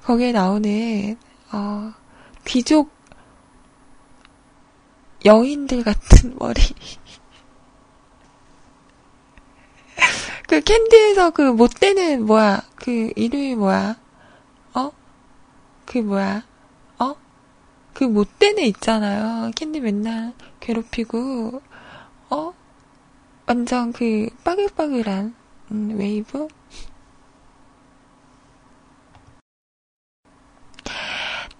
[0.04, 1.18] 거기에 나오는
[1.52, 1.94] 어,
[2.46, 2.92] 귀족
[5.26, 6.62] 여인들 같은 머리.
[10.48, 12.64] 그 캔디에서 그 못되는 뭐야?
[12.76, 13.96] 그 이름이 뭐야?
[14.74, 14.92] 어?
[15.86, 16.44] 그 뭐야?
[17.00, 17.16] 어?
[17.94, 19.52] 그 못된 애 있잖아요.
[19.56, 21.62] 캔디 맨날 괴롭히고
[22.30, 22.54] 어?
[23.46, 25.36] 완전 그 빠글빠글한
[25.72, 26.48] 음, 웨이브?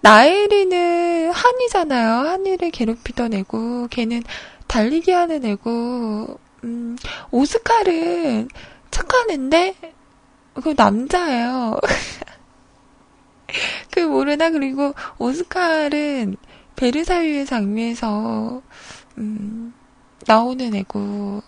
[0.02, 2.28] 나애리는 하니잖아요.
[2.28, 4.22] 하니를 괴롭히던 애고, 걔는
[4.66, 6.96] 달리기 하는 애고, 음,
[7.30, 8.48] 오스칼은
[8.90, 9.74] 착한 애인데,
[10.54, 11.78] 그 남자예요.
[13.90, 14.50] 그 모르나?
[14.50, 16.36] 그리고 오스칼은
[16.76, 18.62] 베르사유의 장미에서,
[19.18, 19.74] 음,
[20.26, 21.42] 나오는 애고.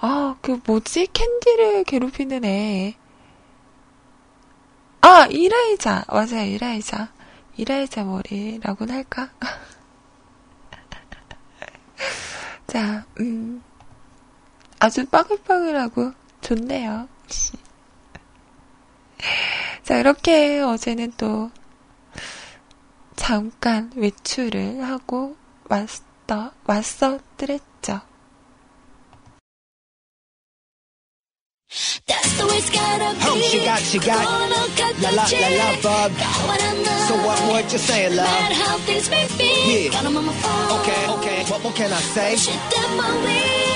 [0.00, 1.08] 아, 그 뭐지?
[1.12, 2.94] 캔디를 괴롭히는 애.
[5.08, 6.04] 아, 이라이자.
[6.08, 7.12] 맞아요, 이라이자.
[7.56, 9.30] 이라이자 머리라고는 할까?
[12.66, 13.62] 자, 음.
[14.80, 16.10] 아주 빠글빠글하고
[16.40, 17.06] 좋네요.
[19.84, 21.52] 자, 이렇게 어제는 또
[23.14, 25.36] 잠깐 외출을 하고
[25.68, 25.88] 왔,
[26.26, 27.75] 왔다, 왔었더랬죠.
[32.44, 33.20] Way it's gotta be.
[33.24, 34.24] Hope she got, she got.
[35.00, 36.12] La la la la bug.
[37.08, 38.26] So what, what you saying, love?
[38.26, 39.50] Mad how things may be.
[39.70, 39.90] Yeah.
[39.92, 40.80] Got them on my phone.
[40.80, 41.38] Okay, okay.
[41.50, 42.36] What, what can I say?
[42.36, 42.54] Shit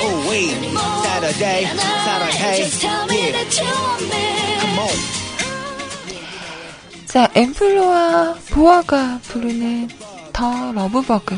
[0.03, 0.57] Oh wait,
[1.05, 2.57] Saturday, Saturday.
[2.59, 3.33] Just tell me yeah.
[3.33, 4.25] that you want me.
[4.61, 5.21] Come on.
[7.07, 9.89] 자, 엠플로와 보아가 부르는
[10.33, 11.37] 더 러브버그.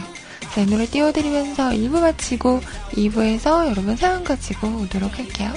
[0.54, 2.60] 자, 이 노래 띄워드리면서 1부 마치고
[2.92, 5.52] 2부에서 여러분 사연 가지고 오도록 할게요.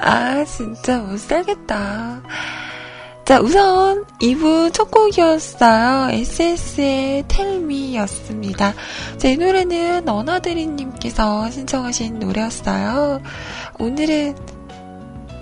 [0.00, 2.22] 아, 진짜 못 살겠다.
[3.28, 6.08] 자, 우선 2부 첫 곡이었어요.
[6.12, 8.72] SS의 텔미였습니다.
[9.18, 13.20] 제 노래는 너나드리님께서 신청하신 노래였어요.
[13.78, 14.34] 오늘은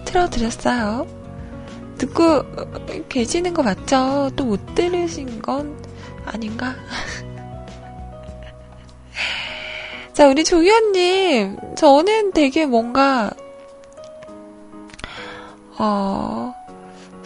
[0.05, 1.07] 틀어드렸어요.
[1.97, 2.43] 듣고
[3.09, 4.33] 계시는 거 맞죠?
[4.35, 5.81] 또 못 들으신 건
[6.25, 6.75] 아닌가?
[10.13, 13.31] 자, 우리 조희연님, 저는 되게 뭔가
[15.79, 16.53] 어,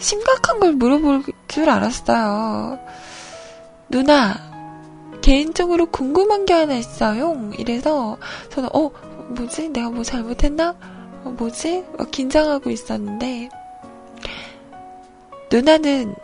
[0.01, 2.79] 심각한 걸 물어볼 줄 알았어요.
[3.89, 4.35] 누나,
[5.21, 7.51] 개인적으로 궁금한 게 하나 있어요.
[7.57, 8.17] 이래서
[8.49, 8.89] 저는 어
[9.29, 10.75] 뭐지 내가 뭐 잘못했나?
[11.23, 11.85] 어, 뭐지?
[11.97, 13.49] 막 긴장하고 있었는데
[15.51, 16.15] 누나는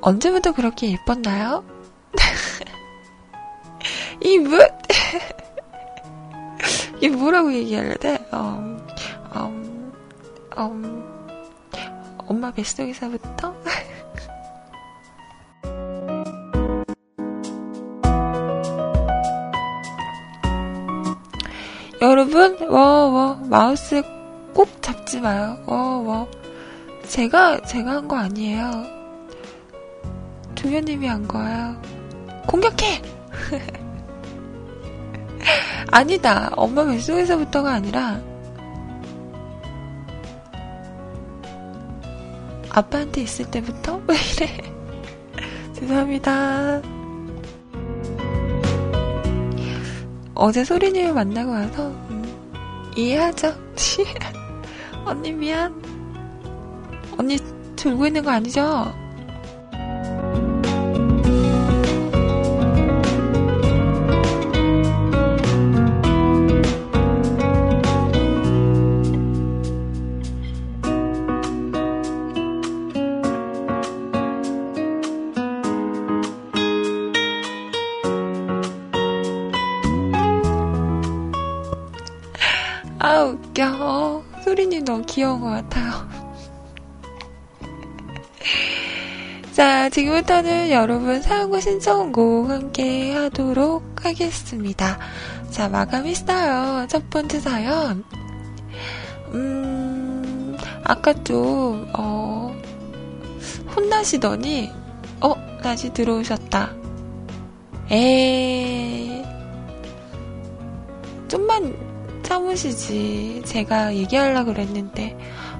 [0.00, 1.64] 언제부터 그렇게 예뻤나요?
[4.22, 4.58] 이 뭐?
[6.98, 8.24] 이게 뭐라고 얘기해야 돼?
[8.32, 8.86] 음,
[9.34, 9.92] 음,
[10.56, 11.11] 음,
[12.32, 13.54] 엄마 뱃속에서부터?
[22.00, 22.80] 여러분, 워,
[23.10, 24.02] 워, 마우스
[24.54, 25.56] 꼭 잡지 마요.
[25.66, 26.28] 워, 워.
[27.06, 28.70] 제가, 제가 한 거 아니에요.
[30.54, 31.80] 조교님이 한 거예요.
[32.46, 33.02] 공격해!
[35.92, 36.50] 아니다.
[36.56, 38.20] 엄마 뱃속에서부터가 아니라,
[42.74, 44.00] 아빠한테 있을 때부터?
[44.08, 44.74] 왜 이래?
[45.74, 46.82] 죄송합니다.
[50.34, 52.24] 어제 소리님을 만나고 와서, 음,
[52.96, 53.54] 이해하죠?
[55.04, 55.80] 언니 미안.
[57.18, 57.36] 언니
[57.76, 58.92] 졸고 있는 거 아니죠?
[84.84, 85.92] 너무 귀여운 것 같아요.
[89.52, 94.98] 자, 지금부터는 여러분 사연과 신청곡 함께 하도록 하겠습니다.
[95.50, 96.86] 자, 마감했어요.
[96.88, 98.02] 첫 번째 사연.
[99.34, 102.54] 음, 아까 좀, 어,
[103.76, 104.70] 혼나시더니,
[105.20, 106.74] 어, 다시 들어오셨다.
[107.90, 109.22] 에
[111.28, 111.91] 좀만
[112.32, 113.42] 참으시지.
[113.44, 115.18] 제가 얘기하려고 그랬는데,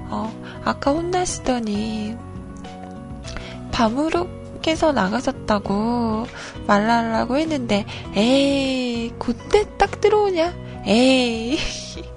[0.09, 2.15] 어, 아까 혼나시더니,
[3.71, 4.27] 밤으로
[4.61, 6.25] 깨서 나가셨다고
[6.65, 10.53] 말하려고 했는데, 에이, 그때 딱 들어오냐?
[10.87, 11.57] 에이.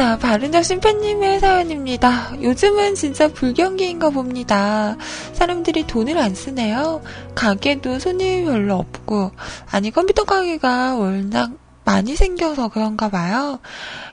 [0.00, 2.32] 자, 바른적 심팬님의 사연입니다.
[2.40, 4.96] 요즘은 진짜 불경기인가 봅니다.
[5.34, 7.02] 사람들이 돈을 안 쓰네요.
[7.34, 9.32] 가게도 손님이 별로 없고,
[9.70, 11.50] 아니, 컴퓨터 가게가 워낙
[11.84, 13.60] 많이 생겨서 그런가 봐요.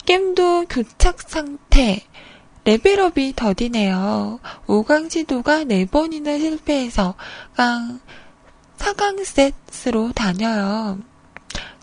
[0.06, 2.02] 게임도 교착 상태.
[2.66, 4.42] 레벨업이 더디네요.
[4.68, 7.16] 5강 시도가 4번이나 실패해서
[7.56, 8.02] 강
[8.78, 9.24] 4강
[9.72, 11.00] 셋으로 다녀요.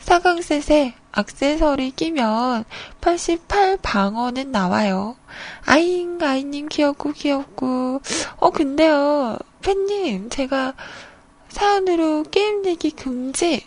[0.05, 2.64] 4강 셋에 악세서리 끼면
[3.00, 5.16] 88방어는 나와요.
[5.64, 8.02] 아잉, 아이님 귀엽고 귀엽고.
[8.36, 10.74] 어, 근데요, 팬님, 제가
[11.48, 13.66] 사연으로 게임 얘기 금지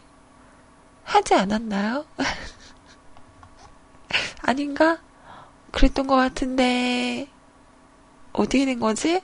[1.03, 2.05] 하지 않았나요?
[4.43, 4.99] 아닌가?
[5.71, 7.27] 그랬던 것 같은데,
[8.31, 9.21] 어떻게 된 거지?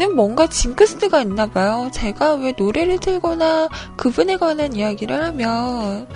[0.00, 1.90] 저는 뭔가 징크스가 있나 봐요.
[1.92, 6.06] 제가 왜 노래를 틀거나 그분에 관한 이야기를 하면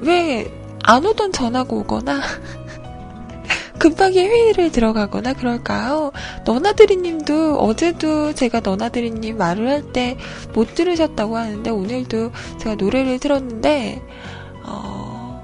[0.00, 0.52] 왜
[0.86, 2.20] 안 오던 전화가 오거나
[3.80, 6.12] 급하게 회의를 들어가거나 그럴까요?
[6.44, 10.18] 너나드리님도 어제도 제가 너나드리님 말을 할 때
[10.52, 14.02] 못 들으셨다고 하는데 오늘도 제가 노래를 들었는데
[14.66, 15.42] 어,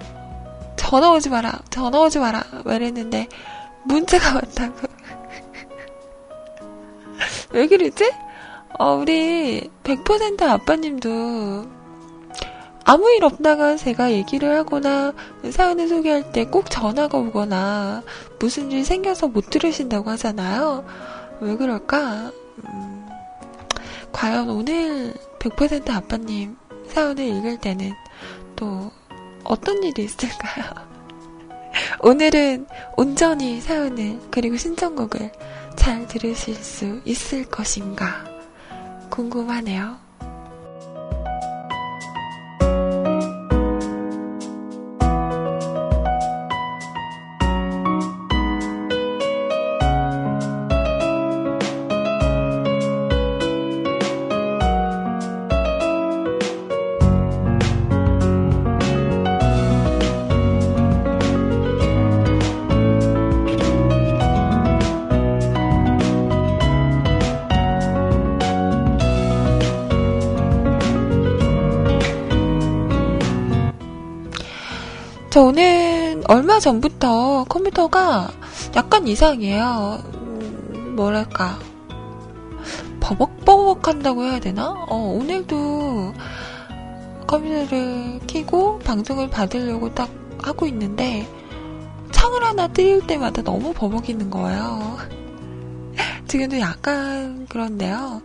[0.76, 3.28] 전화 오지 마라, 전화 오지 마라 말했는데
[3.84, 4.99] 문자가 왔다고.
[7.52, 8.12] 왜 그러지?
[8.78, 11.80] 어, 우리 100% 아빠님도
[12.84, 15.12] 아무 일 없다가 제가 얘기를 하거나
[15.48, 18.02] 사연을 소개할 때 꼭 전화가 오거나
[18.38, 20.84] 무슨 일 생겨서 못 들으신다고 하잖아요.
[21.40, 22.32] 왜 그럴까?
[22.64, 23.08] 음,
[24.12, 26.56] 과연 오늘 100% 아빠님
[26.88, 27.92] 사연을 읽을 때는
[28.56, 28.90] 또
[29.44, 30.64] 어떤 일이 있을까요?
[32.02, 35.30] 오늘은 온전히 사연을 그리고 신청곡을
[35.80, 38.22] 잘 들으실 수 있을 것인가
[39.08, 39.96] 궁금하네요.
[76.30, 78.30] 얼마 전부터 컴퓨터가
[78.76, 80.00] 약간 이상해요.
[80.14, 81.58] 음, 뭐랄까.
[83.00, 84.68] 버벅버벅 한다고 해야 되나?
[84.70, 86.14] 어, 오늘도
[87.26, 90.08] 컴퓨터를 켜고 방송을 받으려고 딱
[90.40, 91.26] 하고 있는데
[92.12, 94.98] 창을 하나 띄울 때마다 너무 버벅이는 거예요.
[96.28, 98.22] 지금도 약간 그런데요.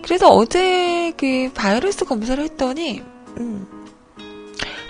[0.00, 3.02] 그래서 어제 그 바이러스 검사를 했더니,
[3.38, 3.75] 음,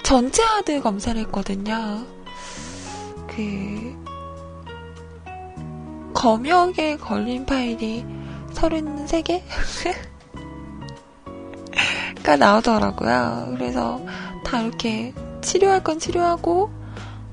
[0.07, 2.07] 전체 하드 검사를 했거든요.
[3.27, 3.93] 그,
[6.15, 8.05] 검역에 걸린 파일이
[8.55, 9.43] 33개?
[12.23, 13.55] 가 나오더라고요.
[13.59, 14.01] 그래서
[14.45, 16.71] 다 이렇게 치료할 건 치료하고,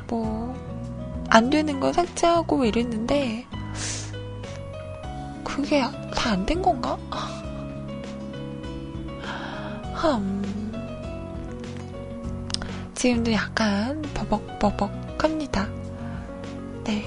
[0.07, 0.55] 뭐,
[1.29, 3.45] 안 되는 건 삭제하고 뭐 이랬는데,
[5.43, 5.83] 그게
[6.15, 6.97] 다 안 된 건가?
[9.93, 10.62] 흠.
[12.95, 15.67] 지금도 약간 버벅버벅 합니다.
[16.83, 17.03] 네.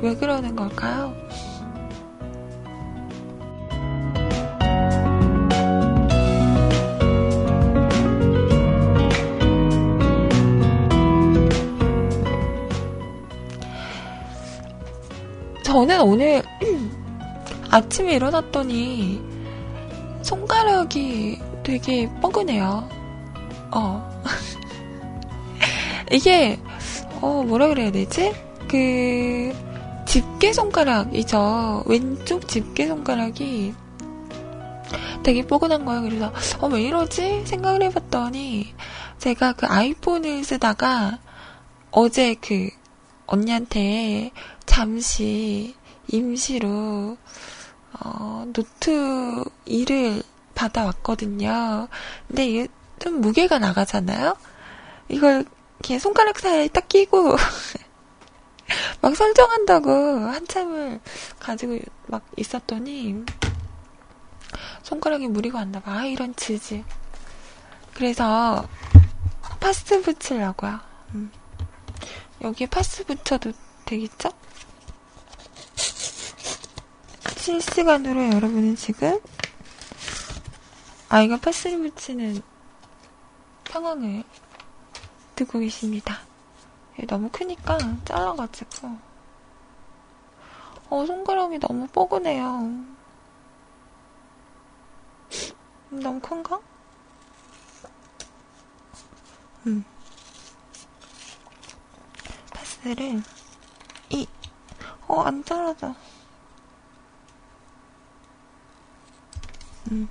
[0.00, 1.14] 왜 그러는 걸까요?
[15.62, 16.42] 저는 오늘
[17.70, 19.22] 아침에 일어났더니
[20.22, 22.88] 손가락이 되게 뻐근해요.
[23.72, 24.09] 어.
[26.10, 26.58] 이게,
[27.20, 28.34] 어, 뭐라 그래야 되지?
[28.68, 29.52] 그,
[30.06, 31.84] 집게 손가락이죠.
[31.86, 33.74] 왼쪽 집게 손가락이
[35.22, 36.02] 되게 뻐근한 거예요.
[36.02, 37.42] 그래서, 어, 왜 이러지?
[37.44, 38.74] 생각을 해봤더니,
[39.18, 41.18] 제가 그 아이폰을 쓰다가
[41.90, 42.70] 어제 그
[43.26, 44.32] 언니한테
[44.64, 45.74] 잠시
[46.08, 47.16] 임시로
[48.00, 50.22] 어, 노트 2를
[50.54, 51.88] 받아왔거든요.
[52.26, 54.36] 근데 이게 좀 무게가 나가잖아요?
[55.08, 55.44] 이걸
[55.80, 57.36] 이렇게 손가락 사이에 딱 끼고
[59.00, 61.00] 막 설정한다고 한참을
[61.38, 63.24] 가지고 막 있었더니
[64.82, 65.92] 손가락에 무리가 왔나 봐.
[65.92, 66.84] 아, 이런 지지.
[67.94, 68.68] 그래서
[69.58, 70.80] 파스 붙이려고요.
[71.14, 71.32] 음.
[72.42, 73.52] 여기에 파스 붙여도
[73.86, 74.30] 되겠죠?
[77.36, 79.18] 실시간으로 여러분은 지금
[81.08, 82.42] 아이가 파스를 붙이는
[83.70, 84.24] 상황을
[85.40, 86.18] 듣고 계십니다.
[87.08, 88.98] 너무 크니까 잘라가지고
[90.90, 92.84] 어 손가락이 너무 뻐근해요.
[95.88, 96.60] 너무 큰가?
[99.66, 99.82] 음.
[102.52, 103.22] 파스를
[104.10, 104.26] 이
[105.08, 105.94] 어, 안 잘라져.
[109.90, 110.06] 음.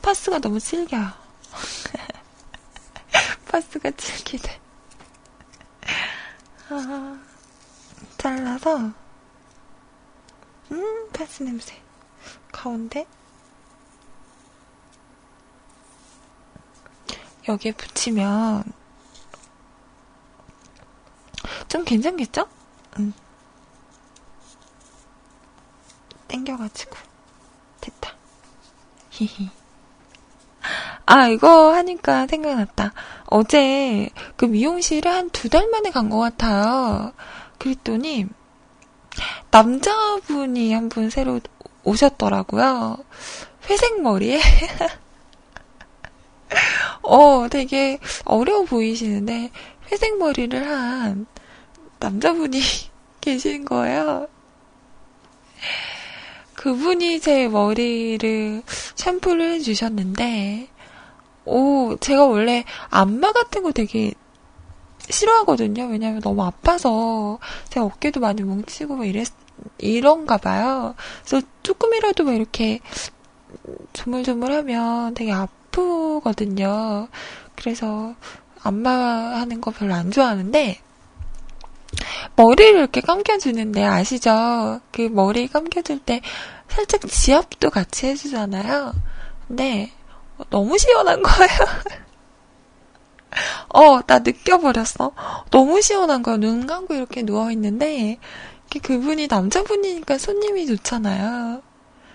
[0.00, 0.96] 파스가 너무 질겨
[3.50, 3.52] 요.
[3.52, 4.60] 파스가 질기대.
[6.68, 7.20] 아,
[8.16, 8.78] 잘라서,
[10.70, 11.76] 음, 파스 냄새.
[12.52, 13.06] 가운데.
[17.48, 18.72] 여기에 붙이면,
[21.68, 22.48] 좀 괜찮겠죠?
[22.98, 23.12] 음.
[26.28, 26.96] 땡겨가지고.
[27.80, 28.14] 됐다.
[29.10, 29.50] 히히.
[31.12, 32.92] 아, 이거 하니까 생각났다.
[33.26, 37.12] 어제 그 미용실에 한 두 달 만에 간 것 같아요.
[37.58, 38.26] 그랬더니,
[39.50, 41.40] 남자분이 한 분 새로
[41.84, 42.98] 오셨더라고요.
[43.68, 44.40] 회색 머리에.
[47.02, 49.50] 어, 되게 어려워 보이시는데,
[49.90, 51.26] 회색 머리를 한
[51.98, 52.60] 남자분이
[53.20, 54.28] 계신 거예요.
[56.54, 58.62] 그분이 제 머리를
[58.94, 60.68] 샴푸를 해주셨는데,
[61.44, 64.12] 오, 제가 원래 안마 같은 거 되게
[65.08, 65.86] 싫어하거든요.
[65.86, 67.38] 왜냐면 너무 아파서
[67.68, 69.28] 제 어깨도 많이 뭉치고 막 이랬,
[69.78, 70.94] 이런가 봐요.
[71.24, 72.80] 그래서 조금이라도 막 이렇게
[73.92, 77.08] 조물조물하면 되게 아프거든요.
[77.56, 78.14] 그래서
[78.62, 80.80] 안마하는 거 별로 안 좋아하는데,
[82.36, 84.80] 머리를 이렇게 감겨주는데 아시죠?
[84.92, 86.20] 그 머리 감겨줄 때
[86.68, 88.94] 살짝 지압도 같이 해주잖아요.
[89.48, 89.90] 근데
[90.48, 91.58] 너무 시원한 거예요.
[93.74, 95.12] 어, 나 느껴버렸어.
[95.50, 96.36] 너무 시원한 거야.
[96.36, 98.18] 눈 감고 이렇게 누워있는데,
[98.82, 101.62] 그분이 남자분이니까 손님이 좋잖아요.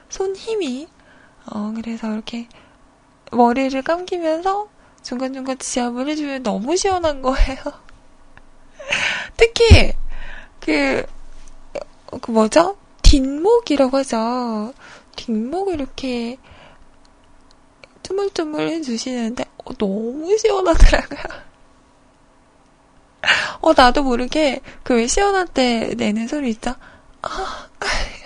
[0.10, 0.88] 손 힘이.
[1.46, 2.48] 어, 그래서 이렇게
[3.32, 4.70] 머리를 감기면서
[5.04, 7.58] 중간중간 지압을 해주면 너무 시원한 거예요.
[9.38, 9.94] 특히,
[10.60, 11.06] 그,
[12.22, 12.78] 그 뭐죠?
[13.04, 14.74] 뒷목이라고 하죠.
[15.16, 16.38] 뒷목을 이렇게
[18.06, 21.20] 쪼물쪼물 해주시는데, 어, 너무 시원하더라고요.
[23.62, 26.76] 어, 나도 모르게 그 왜 시원할 때 내는 소리 있죠?
[27.22, 27.68] 아.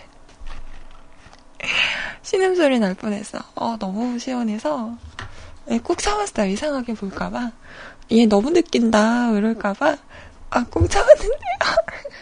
[2.22, 3.40] 신음 소리 날 뻔했어.
[3.56, 4.96] 어, 너무 시원해서.
[5.84, 6.46] 꼭 참았어.
[6.46, 7.52] 이상하게 볼까봐.
[8.12, 9.32] 얘 너무 느낀다.
[9.32, 9.98] 이럴까봐.
[10.52, 11.38] 아, 꼭 참았는데.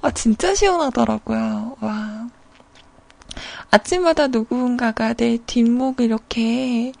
[0.00, 1.76] 아, 진짜 시원하더라고요.
[1.80, 2.28] 와.
[3.70, 6.92] 아침마다 누군가가 내 뒷목 이렇게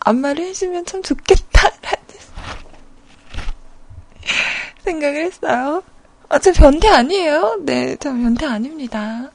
[0.00, 2.06] 안마를 해주면 참 좋겠다라는
[4.84, 5.82] 생각을 했어요.
[6.28, 7.60] 아, 저 변태 아니에요?
[7.62, 9.30] 네, 저 변태 아닙니다.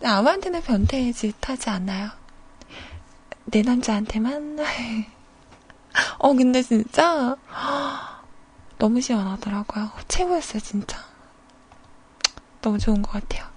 [0.00, 2.10] 네, 아무한테나 변태 짓 하지 않아요.
[3.46, 4.58] 내 남자한테만.
[6.18, 7.36] 어, 근데 진짜,
[8.78, 9.90] 너무 시원하더라고요.
[10.08, 10.98] 최고였어요, 진짜.
[12.60, 13.55] 너무 좋은 것 같아요.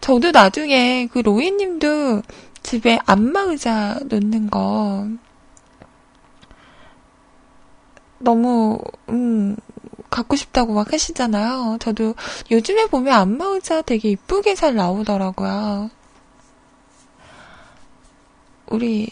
[0.00, 2.22] 저도 나중에 그 로이님도
[2.62, 5.06] 집에 안마 의자 놓는 거
[8.18, 8.78] 너무
[9.08, 9.56] 음
[10.10, 11.78] 갖고 싶다고 막 하시잖아요.
[11.80, 12.14] 저도
[12.50, 15.90] 요즘에 보면 안마 의자 되게 이쁘게 잘 나오더라고요.
[18.66, 19.08] 우리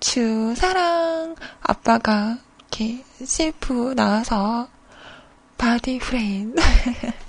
[0.00, 4.68] 주 사랑 아빠가 이렇게 CF 나와서
[5.58, 6.54] 바디프랜드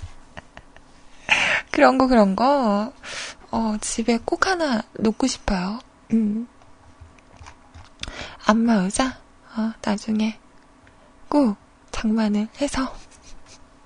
[1.70, 2.92] 그런 거 그런 거
[3.50, 5.78] 어, 집에 꼭 하나 놓고 싶어요.
[6.12, 6.48] 음.
[8.46, 9.18] 안마 의자
[9.56, 10.38] 어, 나중에
[11.28, 11.56] 꼭
[11.90, 12.94] 장만을 해서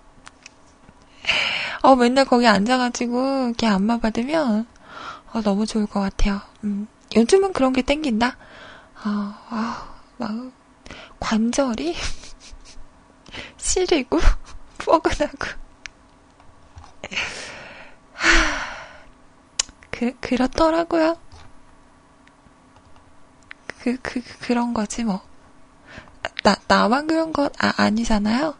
[1.82, 4.66] 어 맨날 거기 앉아가지고 이렇게 안마 받으면
[5.32, 6.40] 어, 너무 좋을 것 같아요.
[6.64, 6.86] 음.
[7.16, 8.36] 요즘은 그런 게 땡긴다.
[9.04, 9.08] 어,
[9.50, 9.74] 어,
[10.18, 10.52] 막
[11.20, 11.94] 관절이
[13.56, 14.18] 시리고
[14.78, 15.61] 뻐근하고
[19.90, 21.16] 그 그렇더라고요.
[23.82, 25.20] 그, 그, 그런 거지, 뭐.
[26.44, 28.54] 나, 나만 그런 건 아, 아니잖아요?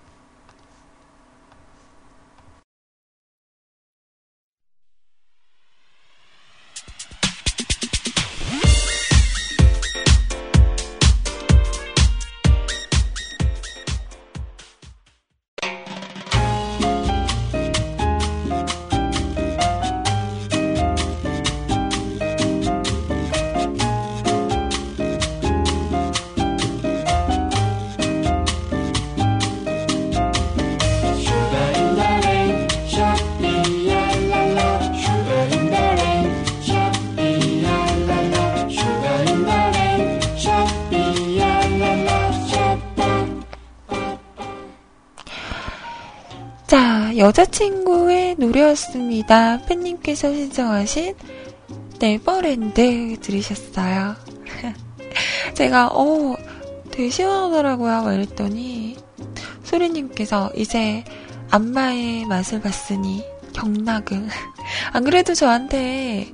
[47.18, 49.58] 여자친구의 노래였습니다.
[49.66, 51.14] 팬님께서 신청하신
[52.00, 54.16] 네버랜드 들으셨어요.
[55.54, 56.34] 제가, 어,
[56.90, 58.02] 되게 시원하더라고요.
[58.02, 58.96] 막 이랬더니,
[59.62, 61.04] 소리님께서 이제
[61.50, 64.28] 안마의 맛을 봤으니 경락을.
[64.92, 66.32] 안 그래도 저한테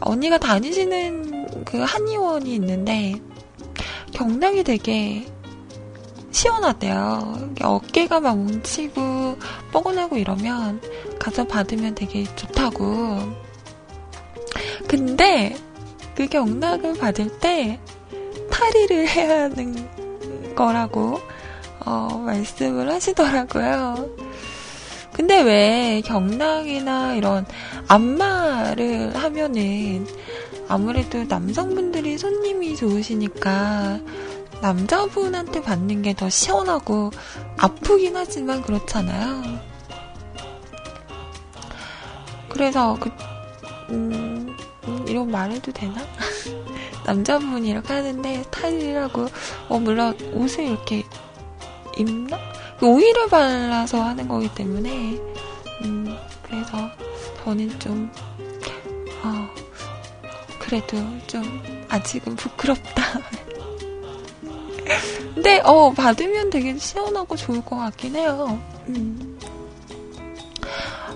[0.00, 3.14] 언니가 다니시는 그 한의원이 있는데,
[4.12, 5.26] 경락이 되게
[6.30, 7.54] 시원하대요.
[7.62, 9.38] 어깨가 막 뭉치고
[9.72, 10.80] 뻐근하고 이러면
[11.18, 13.18] 가서 받으면 되게 좋다고.
[14.86, 15.56] 근데
[16.14, 17.78] 그 경락을 받을 때
[18.50, 21.20] 탈의를 해야 하는 거라고
[21.84, 24.08] 어, 말씀을 하시더라고요.
[25.12, 27.44] 근데 왜 경락이나 이런
[27.88, 30.06] 안마를 하면은
[30.68, 34.00] 아무래도 남성분들이 손님이 좋으시니까
[34.60, 37.10] 남자분한테 받는 게 더 시원하고
[37.56, 39.60] 아프긴 하지만 그렇잖아요.
[42.48, 43.10] 그래서 그,
[43.90, 44.56] 음,
[44.88, 45.94] 음, 이런 말 해도 되나?
[47.06, 49.28] 남자분이 이렇게 하는데 스타일이라고,
[49.68, 51.04] 어, 물론 옷을 이렇게
[51.96, 52.38] 입나?
[52.80, 55.18] 그 오일을 발라서 하는 거기 때문에,
[55.84, 56.90] 음, 그래서
[57.44, 58.10] 저는 좀,
[59.22, 59.48] 어,
[60.58, 60.96] 그래도
[61.26, 63.02] 좀 아직은 부끄럽다.
[65.38, 68.60] 근데 어 받으면 되게 시원하고 좋을 것 같긴 해요.
[68.88, 69.38] 음.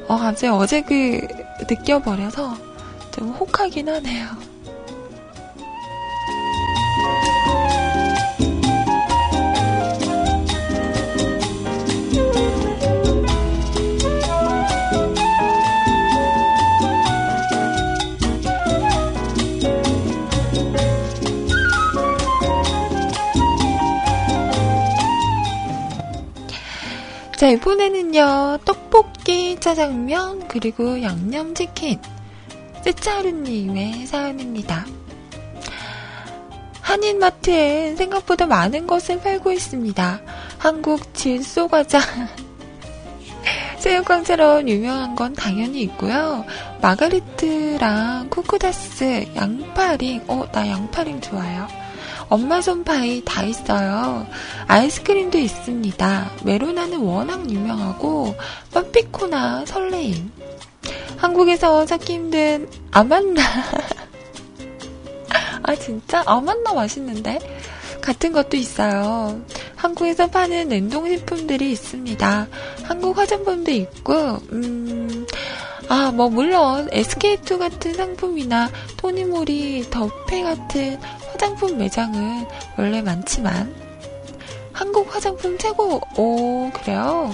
[0.06, 1.26] 어 갑자기 어제 그
[1.68, 2.54] 느껴버려서
[3.10, 4.28] 좀 혹하긴 하네요.
[27.42, 32.00] 자, 이번에는요, 떡볶이, 짜장면, 그리고 양념치킨.
[32.84, 34.86] 쯔짜루님의 사연입니다.
[36.80, 40.20] 하, 한인마트엔 생각보다 많은 것을 팔고 있습니다.
[40.58, 41.98] 한국 질소과자.
[43.78, 46.44] 새우깡처럼 유명한 건 당연히 있고요.
[46.80, 51.81] 마가리트랑 쿠쿠다스, 양파링, 어, 나 양파링 좋아요.
[52.28, 54.26] 엄마 손파이 다 있어요.
[54.66, 56.30] 아이스크림도 있습니다.
[56.44, 58.34] 메로나는 워낙 유명하고,
[58.72, 60.30] 뻔피코나 설레임.
[61.16, 63.42] 한국에서 찾기 힘든 아만나.
[65.62, 66.22] 아, 진짜?
[66.26, 67.38] 아만나 맛있는데?
[68.00, 69.40] 같은 것도 있어요.
[69.76, 72.48] 한국에서 파는 냉동식품들이 있습니다.
[72.82, 74.14] 한국 화장품도 있고,
[74.52, 75.26] 음,
[75.88, 80.98] 아, 뭐, 물론, SK2 같은 상품이나 토니모리, 더페 같은
[81.32, 83.74] 화장품 매장은 원래 많지만,
[84.72, 87.30] 한국 화장품 최고, 오, 그래요?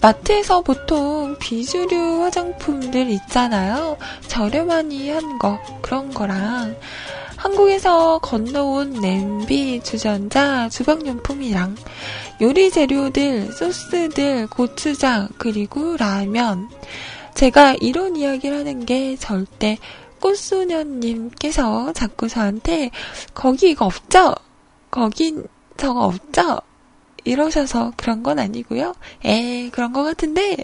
[0.00, 3.96] 마트에서 보통 비주류 화장품들 있잖아요.
[4.28, 6.76] 저렴하니 한 거, 그런 거랑,
[7.36, 11.76] 한국에서 건너온 냄비, 주전자, 주방용품이랑
[12.40, 16.68] 요리 재료들, 소스들, 고추장, 그리고 라면.
[17.34, 19.78] 제가 이런 이야기를 하는 게 절대
[20.20, 22.90] 꽃소년님께서 자꾸 저한테
[23.34, 24.34] 거기 이거 없죠?
[24.90, 25.46] 거긴
[25.76, 26.60] 저거 없죠?
[27.24, 28.94] 이러셔서 그런 건 아니고요.
[29.24, 30.56] 에 그런 것 같은데.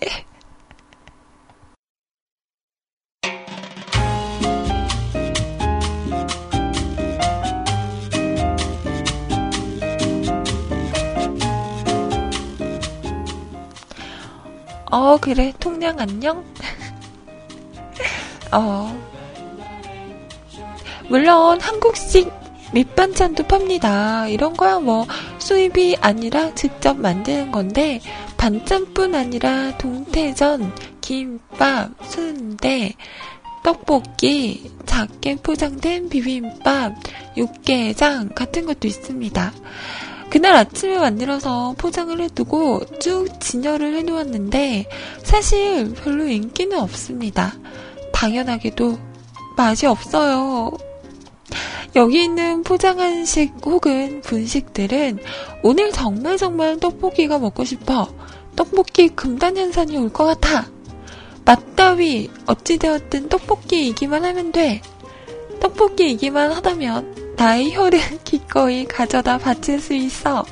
[14.90, 15.53] 어, 그래.
[15.59, 16.44] 통량 안녕?
[18.53, 19.11] 어.
[21.12, 22.32] 물론 한국식
[22.72, 24.28] 밑반찬도 팝니다.
[24.28, 25.06] 이런 거야 뭐
[25.36, 28.00] 수입이 아니라 직접 만드는 건데
[28.38, 32.94] 반찬뿐 아니라 동태전, 김밥, 순대,
[33.62, 36.94] 떡볶이, 작게 포장된 비빔밥,
[37.36, 39.52] 육개장 같은 것도 있습니다.
[40.30, 44.88] 그날 아침에 만들어서 포장을 해두고 쭉 진열을 해놓았는데
[45.22, 47.52] 사실 별로 인기는 없습니다.
[48.14, 48.98] 당연하게도
[49.58, 50.72] 맛이 없어요.
[51.94, 55.18] 여기 있는 포장 한식 혹은 분식들은
[55.62, 58.09] 오늘 정말 정말 떡볶이가 먹고 싶어.
[58.57, 60.66] 떡볶이 금단 현상이 올 것 같아.
[61.44, 64.80] 맛 따위 어찌되었든 떡볶이이기만 하면 돼.
[65.61, 70.44] 떡볶이이기만 하다면 나의 혀를 기꺼이 가져다 바칠 수 있어.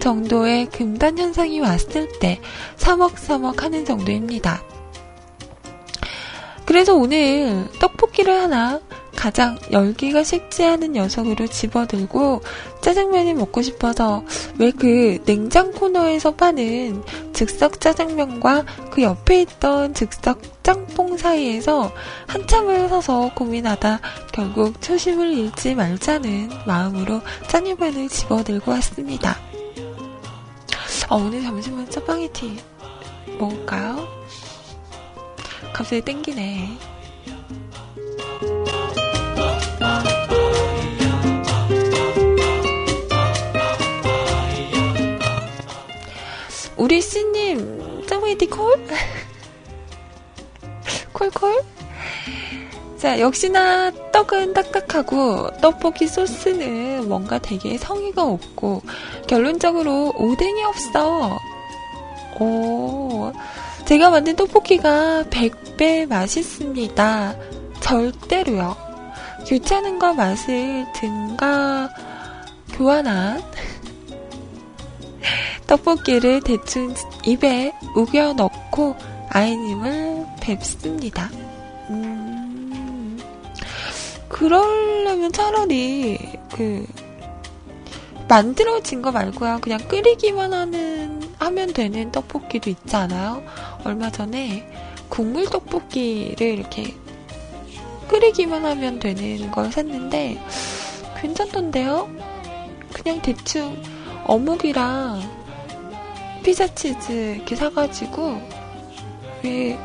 [0.00, 2.40] 정도의 금단 현상이 왔을 때
[2.76, 4.62] 사먹사먹 하는 정도입니다.
[6.64, 8.80] 그래서 오늘 떡볶이를 하나
[9.18, 12.40] 가장 열기가 식지 않은 녀석으로 집어들고
[12.80, 14.22] 짜장면이 먹고 싶어서
[14.58, 17.02] 왜 그 냉장 코너에서 파는
[17.32, 21.90] 즉석 짜장면과 그 옆에 있던 즉석 짬뽕 사이에서
[22.28, 23.98] 한참을 서서 고민하다
[24.32, 29.36] 결국 초심을 잃지 말자는 마음으로 짜장면을 집어들고 왔습니다.
[31.08, 32.56] 아, 오늘 점심은 짜파게티
[33.40, 34.06] 먹을까요?
[35.72, 36.78] 갑자기 땡기네.
[46.78, 48.72] 우리 씨님, 짜파게티 콜?
[51.12, 51.64] 콜콜?
[52.96, 58.82] 자, 역시나 떡은 딱딱하고 떡볶이 소스는 뭔가 되게 성의가 없고
[59.26, 61.36] 결론적으로 오뎅이 없어.
[62.38, 63.32] 오,
[63.84, 67.34] 제가 만든 떡볶이가 100배 맛있습니다.
[67.80, 68.76] 절대로요.
[69.46, 71.90] 귀찮은과 맛을 등가
[72.72, 73.42] 교환한
[75.68, 76.94] 떡볶이를 대충
[77.24, 78.96] 입에 우겨 넣고
[79.28, 81.28] 아이님을 뵙습니다.
[81.90, 83.20] 음,
[84.28, 86.18] 그러려면 차라리
[86.54, 86.86] 그
[88.28, 89.58] 만들어진 거 말고요.
[89.60, 93.42] 그냥 끓이기만 하는 하면 되는 떡볶이도 있지 않아요?
[93.84, 94.66] 얼마 전에
[95.10, 96.94] 국물 떡볶이를 이렇게
[98.08, 100.42] 끓이기만 하면 되는 걸 샀는데
[101.20, 102.08] 괜찮던데요?
[102.94, 103.82] 그냥 대충
[104.24, 105.37] 어묵이랑
[106.48, 108.40] 피자 치즈 이렇게 사가지고
[109.44, 109.78] 위에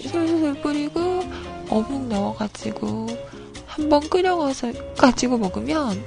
[0.00, 1.00] 솔솔 뿌리고
[1.68, 3.08] 어묵 넣어가지고
[3.66, 6.00] 한번 끓여가서 가지고 먹으면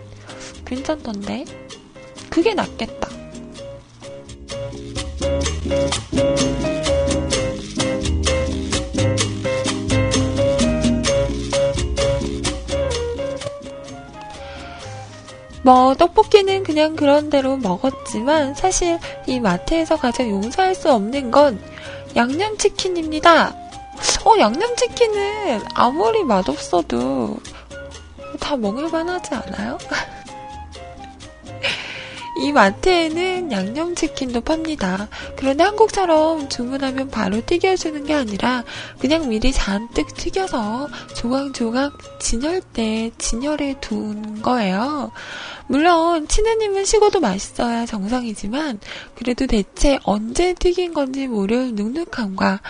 [0.63, 1.43] 괜찮던데
[2.29, 3.09] 그게 낫겠다.
[15.63, 21.59] 뭐 떡볶이는 그냥 그런 대로 먹었지만 사실 이 마트에서 가장 용서할 수 없는 건
[22.15, 23.55] 양념치킨입니다.
[24.25, 27.37] 어, 양념치킨은 아무리 맛없어도
[28.39, 29.77] 다 먹을만 하지 않아요?
[32.39, 35.07] 이 마트에는 양념치킨도 팝니다.
[35.35, 38.63] 그런데 한국처럼 주문하면 바로 튀겨주는 게 아니라
[38.99, 45.11] 그냥 미리 잔뜩 튀겨서 조각조각 진열대 진열해 둔 거예요.
[45.67, 48.79] 물론 치느님은 식어도 맛있어야 정상이지만
[49.15, 52.61] 그래도 대체 언제 튀긴 건지 모를 눅눅함과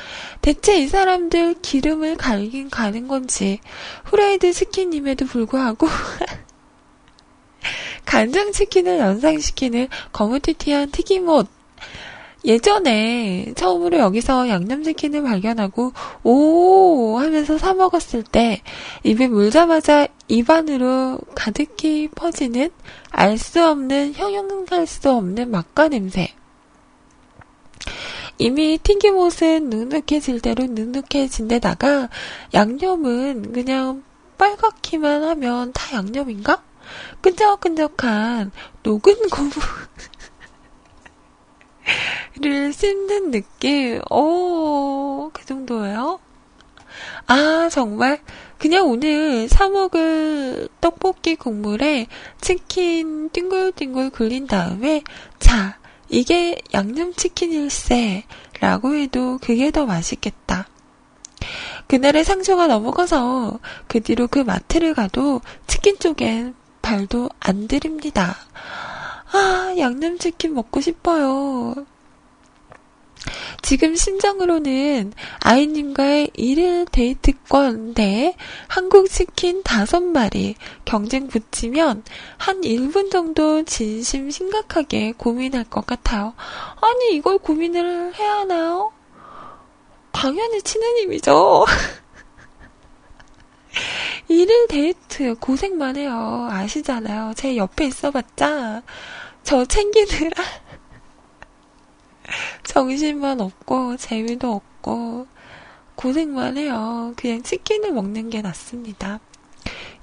[0.41, 3.59] 대체 이 사람들 기름을 갈긴 가는 건지
[4.05, 5.87] 후라이드 스키님에도 불구하고
[8.05, 11.47] 간장치킨을 연상시키는 거무튀튀한 튀김옷.
[12.45, 15.93] 예전에 처음으로 여기서 양념치킨을 발견하고
[16.23, 18.61] 오 하면서 사 먹었을 때
[19.03, 22.69] 입에 물자마자 입안으로 가득히 퍼지는
[23.11, 26.33] 알 수 없는 형용할 수 없는 맛과 냄새.
[28.39, 32.09] 이미 튀김옷은 눅눅해질 대로 눅눅해진 데다가
[32.53, 34.03] 양념은 그냥
[34.37, 36.61] 빨갛기만 하면 다 양념인가?
[37.21, 38.51] 끈적끈적한
[38.83, 39.15] 녹은
[42.39, 44.01] 고무를 씹는 느낌.
[44.09, 46.19] 오, 그 정도예요?
[47.27, 48.21] 아, 정말?
[48.57, 52.07] 그냥 오늘 사먹을 떡볶이 국물에
[52.39, 55.03] 치킨 띵글띵글 굴린 다음에,
[55.39, 55.77] 자,
[56.09, 58.23] 이게 양념치킨일세.
[58.63, 60.67] 라고 해도 그게 더 맛있겠다.
[61.87, 68.35] 그날의 상처가 넘어가서 그 뒤로 그 마트를 가도 치킨 쪽엔 발도 안 들입니다.
[69.31, 71.73] 아, 양념치킨 먹고 싶어요.
[73.63, 78.35] 지금 심정으로는 아이님과의 일일 데이트권 대
[78.67, 82.03] 한국 치킨 다섯 마리 경쟁 붙이면
[82.37, 86.33] 한 1분 정도 진심 심각하게 고민할 것 같아요.
[86.81, 88.91] 아니, 이걸 고민을 해야 하나요?
[90.11, 91.65] 당연히 치느님이죠.
[94.27, 96.47] 일일 데이트 고생만 해요.
[96.49, 97.33] 아시잖아요.
[97.35, 98.83] 제 옆에 있어봤자
[99.43, 100.43] 저 챙기느라
[102.63, 105.27] 정신만 없고 재미도 없고
[105.95, 107.13] 고생만 해요.
[107.15, 109.19] 그냥 치킨을 먹는 게 낫습니다.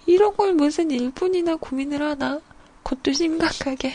[0.06, 2.40] 이런 걸 무슨 1분이나 고민을 하나?
[2.82, 3.92] 그것도 심각하게.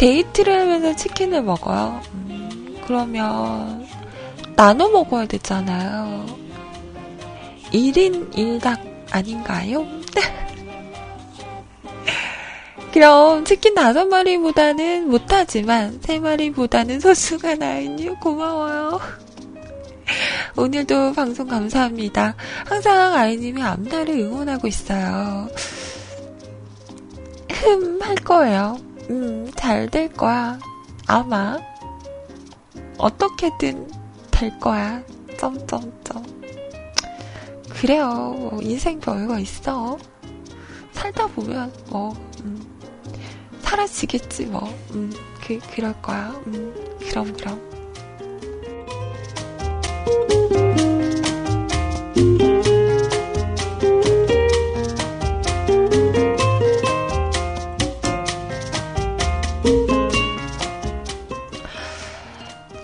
[0.00, 2.00] 데이트를 하면서 치킨을 먹어요.
[2.14, 3.86] 음, 그러면
[4.56, 6.24] 나눠 먹어야 되잖아요.
[7.70, 8.80] 1인 1닭
[9.10, 9.86] 아닌가요?
[12.94, 18.98] 그럼 치킨 다섯 마리보다는 못하지만 세 마리보다는 소중한 아이님 고마워요.
[20.56, 22.36] 오늘도 방송 감사합니다.
[22.64, 25.48] 항상 아이님이 앞날을 응원하고 있어요.
[27.52, 28.89] 흠, 할 거예요.
[29.10, 30.58] 음, 잘 될 거야.
[31.06, 31.58] 아마.
[32.96, 33.90] 어떻게든
[34.30, 35.02] 될 거야.
[35.36, 36.24] 점점점.
[37.70, 38.08] 그래요.
[38.08, 39.98] 뭐 인생 별거 있어.
[40.92, 42.12] 살다 보면 뭐
[42.44, 42.60] 음,
[43.62, 44.72] 사라지겠지 뭐.
[44.92, 45.12] 음,
[45.44, 46.28] 그 그럴 거야.
[46.46, 46.74] 음,
[47.08, 47.70] 그럼 그럼.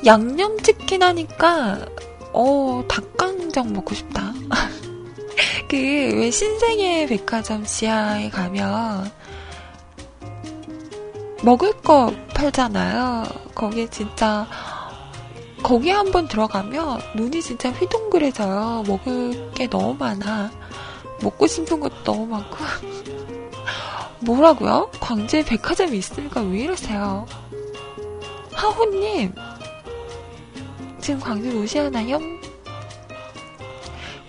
[0.06, 1.84] 양념치킨 하니까
[2.32, 4.32] 어 닭강정 먹고 싶다.
[5.68, 9.10] 그 왜 신세계 백화점 지하에 가면
[11.42, 13.24] 먹을 거 팔잖아요.
[13.54, 14.46] 거기에 진짜
[15.62, 18.84] 거기에 한번 들어가면 눈이 진짜 휘둥그레져요.
[18.86, 20.50] 먹을 게 너무 많아.
[21.22, 22.56] 먹고 싶은 것도 너무 많고.
[24.20, 24.90] 뭐라고요?
[25.00, 27.26] 광주에 백화점이 있으니까 왜 이러세요?
[28.52, 29.34] 하호님,
[31.06, 32.18] 지금 광주 오시하나요?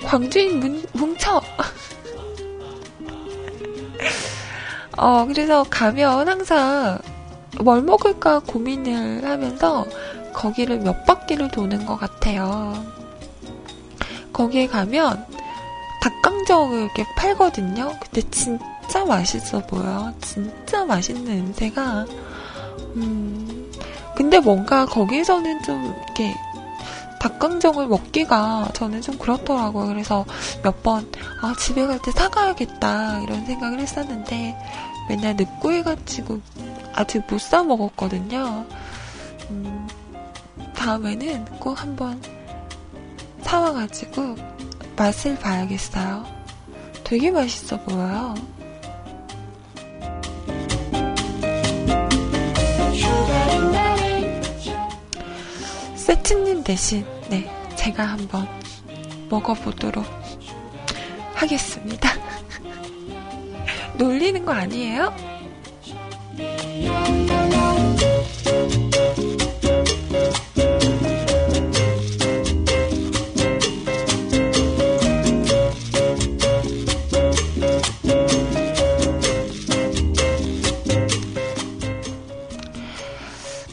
[0.06, 1.42] 광주인 문, 뭉쳐!
[4.96, 7.00] 어, 그래서 가면 항상
[7.62, 9.88] 뭘 먹을까 고민을 하면서
[10.34, 12.86] 거기를 몇 바퀴를 도는 것 같아요.
[14.32, 15.26] 거기에 가면
[16.04, 17.92] 닭강정을 이렇게 팔거든요.
[18.00, 20.14] 근데 진짜 맛있어 보여.
[20.22, 22.06] 진짜 맛있는 냄새가.
[22.98, 23.72] 음,
[24.16, 26.36] 근데 뭔가 거기서는 좀 이렇게
[27.28, 29.88] 닭강정을 먹기가 저는 좀 그렇더라고요.
[29.88, 30.26] 그래서
[30.64, 31.12] 몇 번,
[31.42, 34.56] 아, 집에 갈 때 사가야겠다, 이런 생각을 했었는데,
[35.10, 36.40] 맨날 늦고 해가지고
[36.94, 38.66] 아직 못 사 먹었거든요.
[39.50, 39.88] 음,
[40.76, 42.22] 다음에는 꼭 한번
[43.42, 44.36] 사와가지고
[44.96, 46.26] 맛을 봐야겠어요.
[47.04, 48.36] 되게 맛있어 보여요.
[55.96, 58.48] 세트님 대신, 네, 제가 한번
[59.30, 60.06] 먹어보도록
[61.36, 62.10] 하겠습니다.
[63.98, 65.14] 놀리는 거 아니에요?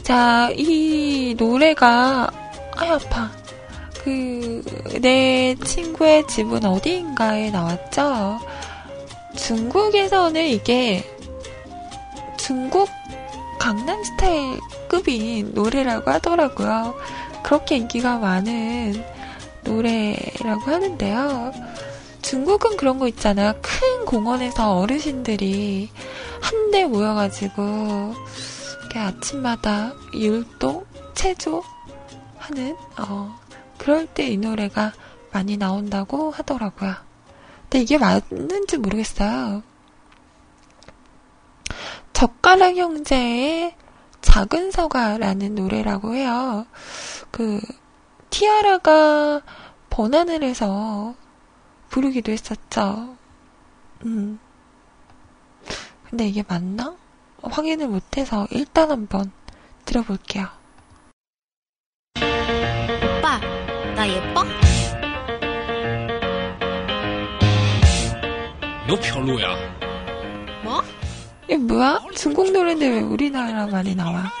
[0.03, 2.29] 자, 이 노래가,
[2.75, 3.14] 아파.
[4.05, 4.61] 그,
[5.01, 8.39] 내 친구의 집은 어디인가에 나왔죠?
[9.35, 11.03] 중국에서는 이게
[12.37, 12.87] 중국
[13.59, 16.93] 강남 스타일 급인 노래라고 하더라고요.
[17.41, 19.03] 그렇게 인기가 많은
[19.63, 21.51] 노래라고 하는데요.
[22.21, 23.53] 중국은 그런 거 있잖아.
[23.53, 25.89] 큰 공원에서 어르신들이
[26.41, 28.13] 한데 모여가지고
[28.81, 30.85] 이렇게 아침마다 율동,
[31.15, 31.63] 체조
[32.37, 33.44] 하는 어,
[33.77, 34.93] 그럴 때 이 노래가
[35.31, 36.93] 많이 나온다고 하더라고요.
[37.63, 39.63] 근데 이게 맞는지 모르겠어요.
[42.13, 43.75] 젓가락 형제의
[44.21, 46.65] 작은 서가라는 노래라고 해요.
[47.31, 47.59] 그,
[48.29, 49.41] 티아라가
[49.89, 51.13] 번안을 해서
[51.89, 53.15] 부르기도 했었죠.
[54.05, 54.39] 음.
[56.09, 56.95] 근데 이게 맞나?
[57.41, 59.31] 확인을 못해서 일단 한번
[59.85, 60.47] 들어볼게요.
[64.05, 64.43] 나 예뻐?
[68.87, 69.55] 너 별로야.
[70.63, 70.83] 뭐?
[71.45, 71.99] 이게 뭐야?
[72.15, 74.31] 중국 노래인데 왜 우리나라만이 나와?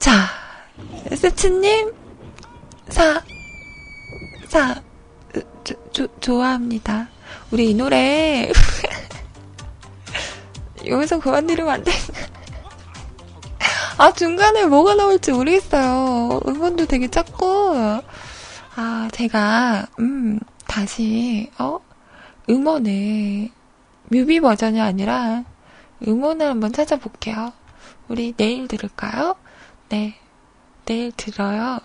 [0.00, 0.26] 자,
[1.14, 1.92] 세츠님,
[2.88, 3.22] 사,
[4.48, 4.82] 사,
[5.62, 7.08] 조, 조, 좋아합니다.
[7.52, 8.50] 우리 이 노래,
[10.84, 11.92] 여기서 그만 들으면 안 돼.
[14.00, 16.40] 아, 중간에 뭐가 나올지 모르겠어요.
[16.46, 17.74] 음원도 되게 작고,
[18.74, 21.80] 아, 제가, 음, 다시, 어?
[22.48, 23.50] 음원을,
[24.04, 25.44] 뮤비 버전이 아니라,
[26.08, 27.52] 음원을 한번 찾아볼게요.
[28.08, 29.36] 우리 내일 들을까요?
[29.90, 30.18] 네.
[30.86, 31.80] 내일 들어요.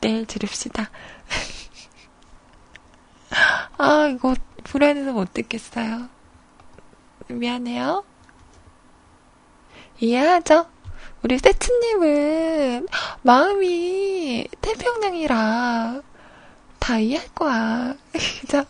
[0.00, 0.88] 내일 들읍시다.
[3.76, 4.34] 아, 이거
[4.64, 6.08] 불안해서 못 듣겠어요.
[7.28, 8.04] 미안해요.
[10.00, 10.75] 이해하죠?
[11.22, 12.86] 우리 세츠님은
[13.22, 16.02] 마음이 태평양이라
[16.78, 17.96] 다 이해할 거야.
[18.12, 18.64] 그죠?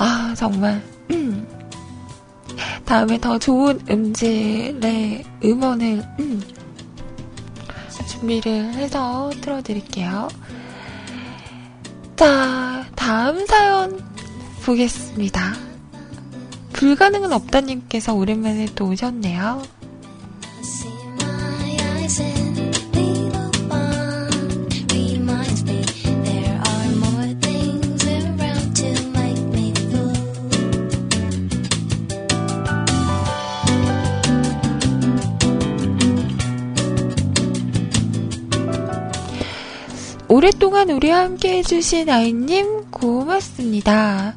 [0.00, 0.82] 아, 정말.
[1.10, 1.46] 음.
[2.86, 6.42] 다음에 더 좋은 음질의 음원을 음,
[8.08, 10.28] 준비를 해서 틀어드릴게요.
[12.16, 14.02] 자, 다음 사연
[14.62, 15.52] 보겠습니다.
[16.72, 19.62] 불가능은 없다님께서 오랜만에 또 오셨네요.
[40.32, 44.36] 오랫동안 우리와 함께 해주신 아이님 고맙습니다.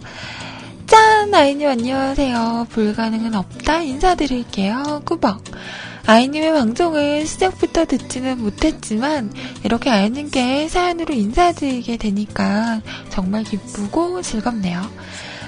[0.87, 1.31] 짠!
[1.31, 2.65] 아이님 안녕하세요.
[2.71, 5.03] 불가능은 없다 인사드릴게요.
[5.05, 5.43] 꾸벅.
[6.07, 9.31] 아이님의 방송을 시작부터 듣지는 못했지만
[9.63, 12.81] 이렇게 아이님께 사연으로 인사드리게 되니까
[13.11, 14.81] 정말 기쁘고 즐겁네요.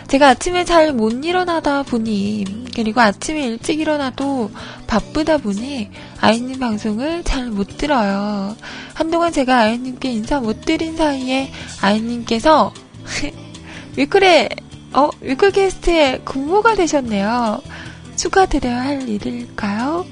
[0.08, 2.46] 제가 아침에 잘 못 일어나다 보니
[2.76, 4.52] 그리고 아침에 일찍 일어나도
[4.88, 5.90] 바쁘다 보니
[6.22, 8.56] 아이님 방송을 잘 못 들어요.
[8.94, 11.52] 한동안 제가 아이님께 인사 못 드린 사이에
[11.82, 12.72] 아이님께서
[13.98, 14.50] 위클에
[14.94, 17.62] 어 위클캐스트에 공모가 되셨네요.
[18.16, 20.06] 축하드려야 할 일일까요?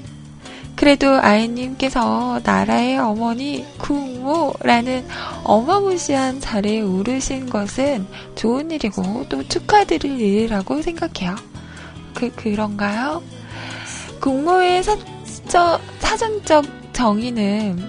[0.84, 5.08] 그래도 아이님께서 나라의 어머니 국모라는
[5.46, 8.06] 어마무시한 자리에 오르신 것은
[8.36, 11.38] 좋은 일이고 또 축하드릴 일이라고 생각해요.
[12.14, 13.24] 그, 그런가요?
[14.20, 17.82] 국모의 사적, 사전적 정의는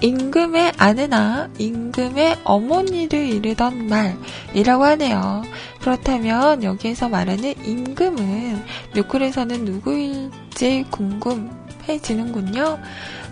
[0.00, 5.42] 임금의 아내나 임금의 어머니를 이르던 말이라고 하네요.
[5.80, 8.64] 그렇다면 여기에서 말하는 임금은
[8.94, 12.78] 뮤클에서는 누구일지 궁금해지는군요.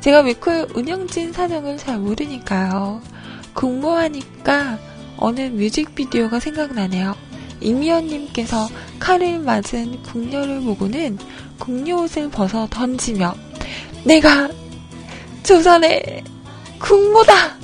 [0.00, 3.00] 제가 뮤클 운영진 사정을 잘 모르니까요.
[3.54, 4.78] 국무하니까
[5.16, 7.14] 어느 뮤직비디오가 생각나네요.
[7.60, 8.68] 임미연님께서
[8.98, 11.18] 칼을 맞은 궁녀를 보고는
[11.58, 13.34] 궁녀 옷을 벗어 던지며
[14.04, 14.48] 내가
[15.42, 16.22] 조선의
[16.78, 17.56] 국모다!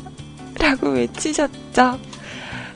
[0.59, 1.99] 라고 외치셨죠.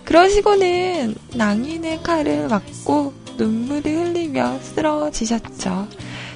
[0.07, 5.89] 그러시고는 낭인의 칼을 맞고 눈물을 흘리며 쓰러지셨죠.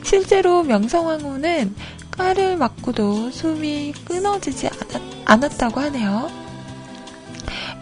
[0.03, 1.75] 실제로 명성황후는
[2.11, 4.69] 칼을 맞고도 숨이 끊어지지
[5.25, 6.29] 않았, 다고 하네요.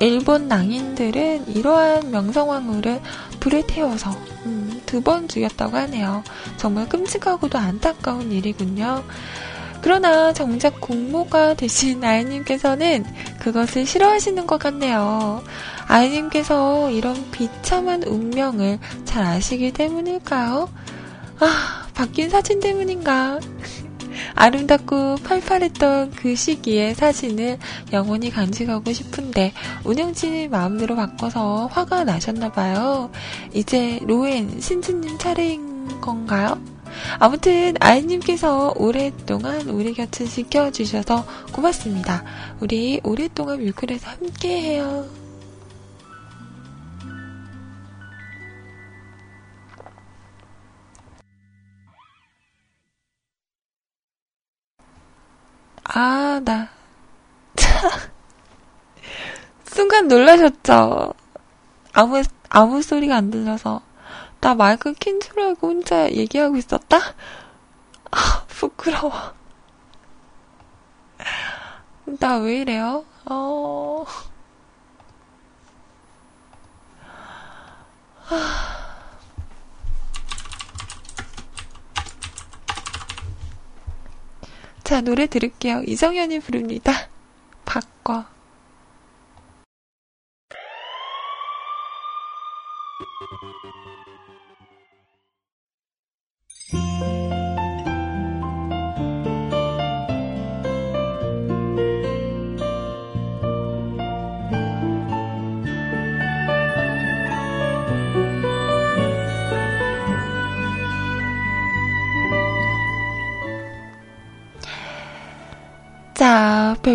[0.01, 3.01] 일본 낭인들은 이러한 명성황후를
[3.41, 4.11] 불에 태워서
[4.45, 6.22] 음, 두번 죽였다고 하네요.
[6.59, 9.03] 정말 끔찍하고도 안타까운 일이군요.
[9.80, 13.04] 그러나 정작 공모가 되신 아이님께서는
[13.38, 15.42] 그것을 싫어하시는 것 같네요.
[15.86, 20.68] 아이님께서 이런 비참한 운명을 잘 아시기 때문일까요?
[21.40, 23.38] 아, 바뀐 사진 때문인가?
[24.34, 27.58] 아름답고 팔팔했던 그 시기의 사진을
[27.92, 29.52] 영원히 간직하고 싶은데
[29.84, 33.10] 운영진이 마음대로 바꿔서 화가 나셨나봐요.
[33.52, 36.58] 이제 로엔 신지님 차례인 건가요?
[37.18, 42.24] 아무튼 아이님께서 오랫동안 우리 곁을 지켜주셔서 고맙습니다.
[42.61, 45.28] 우리 오랫동안 뮤클에서 함께해요.
[55.84, 56.68] 아, 나.
[59.64, 61.14] 순간 놀라셨죠?
[61.93, 63.88] 아무, 아무 소리가 안 들려서.
[64.41, 66.99] 나 마이크 킨 줄 알고 혼자 얘기하고 있었다?
[68.11, 69.12] 아, 부끄러워.
[72.18, 73.05] 나 왜 이래요?
[73.26, 74.05] 어.
[84.85, 85.82] 자, 노래 들을게요.
[85.86, 86.93] 이정현이 부릅니다.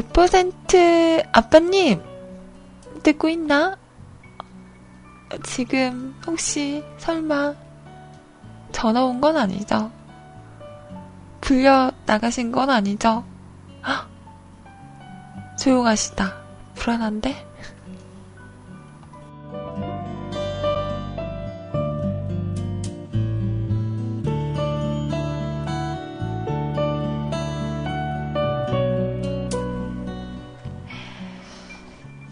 [0.02, 2.02] 100% 아빠님,
[3.04, 3.78] 듣고 있나?
[5.44, 7.54] 지금 혹시 설마
[8.72, 9.92] 전화 온 건 아니죠?
[11.42, 13.24] 불려 나가신 건 아니죠?
[13.86, 14.10] 헉,
[15.60, 16.34] 조용하시다.
[16.74, 17.53] 불안한데?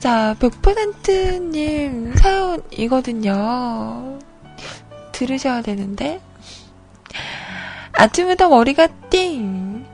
[0.01, 4.17] 자, 100%님 사연이거든요.
[5.11, 6.19] 들으셔야 되는데.
[7.91, 9.85] 아침부터 머리가 띵!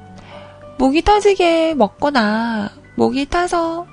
[0.77, 3.85] 목이 터지게 먹거나 목이 타서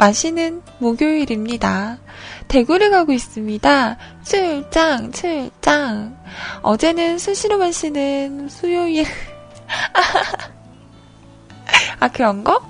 [0.00, 1.98] 마시는 목요일입니다.
[2.48, 3.96] 대구를 가고 있습니다.
[4.24, 6.18] 출장, 출장.
[6.62, 9.06] 어제는 수시로 마시는 수요일.
[12.00, 12.60] 아, 그런 거?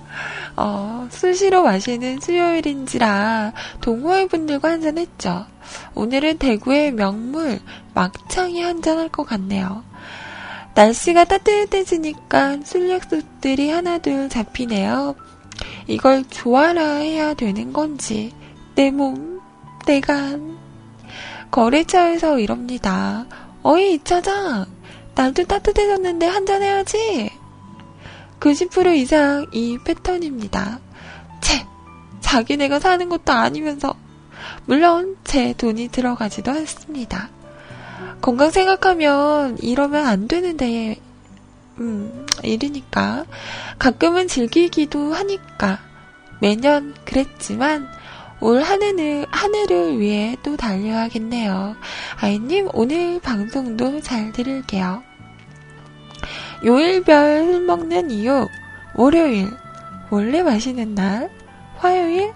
[0.56, 5.46] 어, 수시로 마시는 수요일인지라 동호회 분들과 한잔했죠.
[5.94, 7.60] 오늘은 대구의 명물
[7.94, 9.82] 막창이 한잔할 것 같네요.
[10.74, 15.14] 날씨가 따뜻해지니까 술 약속들이 하나둘 잡히네요.
[15.86, 18.32] 이걸 좋아라 해야 되는 건지
[18.74, 19.40] 내 몸,
[19.86, 20.56] 내 간.
[21.50, 23.26] 거래처에서 이럽니다.
[23.62, 24.66] 어이, 이 차장.
[25.14, 27.30] 날도 따뜻해졌는데 한잔해야지.
[28.40, 30.80] 90% 이상 이 패턴입니다.
[31.40, 31.66] 채!
[32.20, 33.94] 자기네가 사는 것도 아니면서
[34.66, 37.30] 물론 제 돈이 들어가지도 않습니다.
[38.20, 40.98] 건강 생각하면 이러면 안 되는데
[41.78, 43.24] 음, 일이니까
[43.78, 45.80] 가끔은 즐기기도 하니까
[46.40, 47.88] 매년 그랬지만
[48.40, 51.76] 올 한해는 한 해를 위해 또 달려야겠네요.
[52.20, 55.02] 아이님 오늘 방송도 잘 들을게요.
[56.64, 58.48] 요일별 술 먹는 이유
[58.94, 59.50] 월요일
[60.10, 61.30] 원래 마시는 날
[61.76, 62.32] 화요일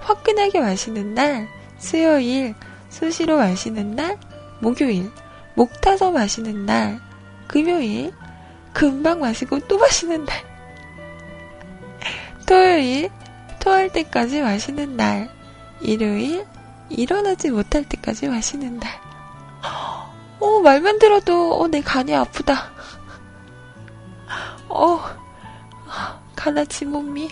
[0.00, 1.48] 화끈하게 마시는 날
[1.78, 2.54] 수요일
[2.88, 4.18] 수시로 마시는 날
[4.60, 5.10] 목요일
[5.54, 7.00] 목 타서 마시는 날
[7.48, 8.12] 금요일
[8.72, 10.36] 금방 마시고 또 마시는 날
[12.46, 13.10] 토요일
[13.60, 15.30] 토할 때까지 마시는 날
[15.80, 16.44] 일요일
[16.88, 18.90] 일어나지 못할 때까지 마시는 날.
[20.40, 22.72] 어, 말만 들어도, 어, 내 간이 아프다.
[24.74, 25.00] 어,
[26.34, 27.28] 가나지 몸이.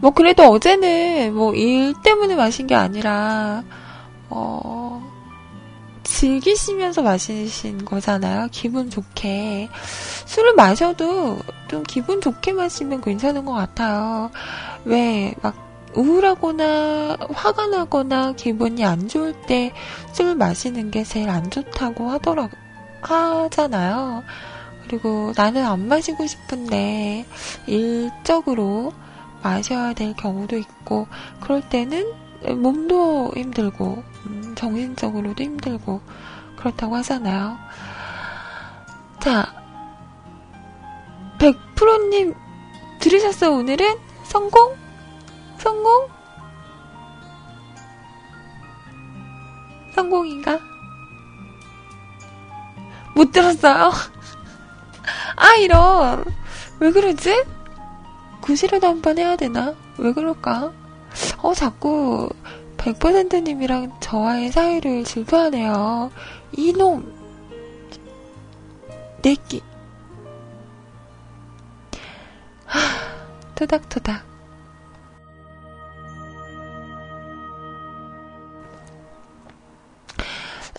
[0.00, 3.62] 뭐 그래도 어제는 뭐 일 때문에 마신 게 아니라
[4.28, 5.02] 어
[6.04, 8.48] 즐기시면서 마시신 거잖아요.
[8.52, 9.68] 기분 좋게
[10.26, 14.30] 술을 마셔도 좀 기분 좋게 마시면 괜찮은 것 같아요.
[14.84, 15.64] 왜 막
[15.96, 19.72] 우울하거나 화가 나거나 기분이 안 좋을 때
[20.12, 22.48] 술 마시는 게 제일 안 좋다고 하더라
[23.00, 24.22] 하잖아요.
[24.86, 27.24] 그리고 나는 안 마시고 싶은데
[27.66, 28.92] 일적으로
[29.42, 31.06] 마셔야 될 경우도 있고
[31.40, 32.12] 그럴 때는
[32.60, 36.00] 몸도 힘들고 음, 정신적으로도 힘들고
[36.56, 37.58] 그렇다고 하잖아요.
[39.20, 39.52] 자,
[41.38, 42.34] 100%님
[43.00, 43.52] 들으셨어요?
[43.52, 44.74] 오늘은 성공?
[45.58, 46.08] 성공?
[49.94, 50.58] 성공인가?
[53.14, 53.92] 못 들었어요?
[55.36, 56.24] 아, 이런.
[56.80, 57.44] 왜 그러지?
[58.40, 59.74] 구시라도 한 번 해야 되나?
[59.98, 60.72] 왜 그럴까?
[61.42, 62.28] 어, 자꾸
[62.84, 66.10] 100%님이랑 저와의 사이를 질투하네요.
[66.52, 67.12] 이놈!
[69.22, 69.62] 내끼.
[72.66, 72.78] 하,
[73.54, 74.22] 토닥토닥.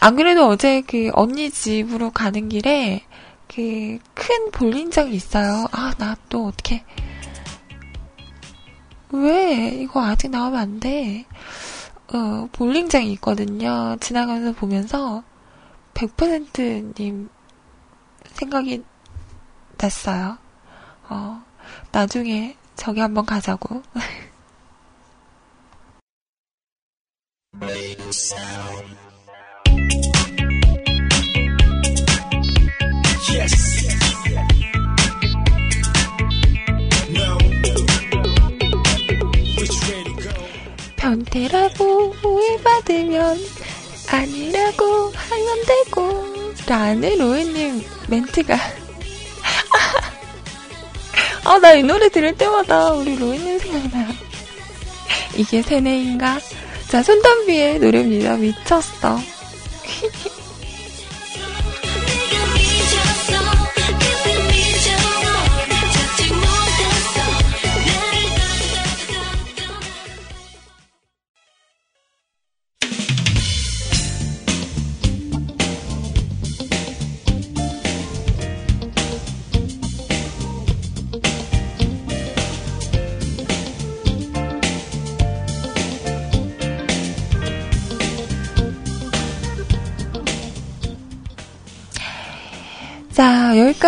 [0.01, 3.03] 안 그래도 어제 그 언니 집으로 가는 길에
[3.47, 5.67] 그 큰 볼링장이 있어요.
[5.71, 6.83] 아, 나 또 어떻게
[9.11, 11.25] 왜 이거 아직 나오면 안 돼?
[12.13, 13.97] 어, 볼링장이 있거든요.
[13.99, 15.23] 지나가면서 보면서
[15.93, 17.29] 100%님
[18.27, 18.83] 생각이
[19.77, 20.37] 났어요.
[21.09, 21.43] 어,
[21.91, 23.81] 나중에 저기 한번 가자고.
[41.39, 43.37] 변태라고 오해받으면
[44.09, 46.23] 아니라고 하면 되고.
[46.65, 48.55] 라는 로이님 멘트가.
[51.45, 54.07] 아 나 이 노래 들을 때마다 우리 로이님 생각나요.
[55.35, 56.39] 이게 세뇌인가?
[56.87, 58.37] 자 손담비의 노래입니다.
[58.37, 59.19] 미쳤어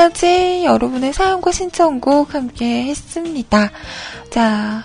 [0.07, 3.71] 자, 여기까지 여러분의 사연과 신청곡 함께 했습니다.
[4.29, 4.83] 자,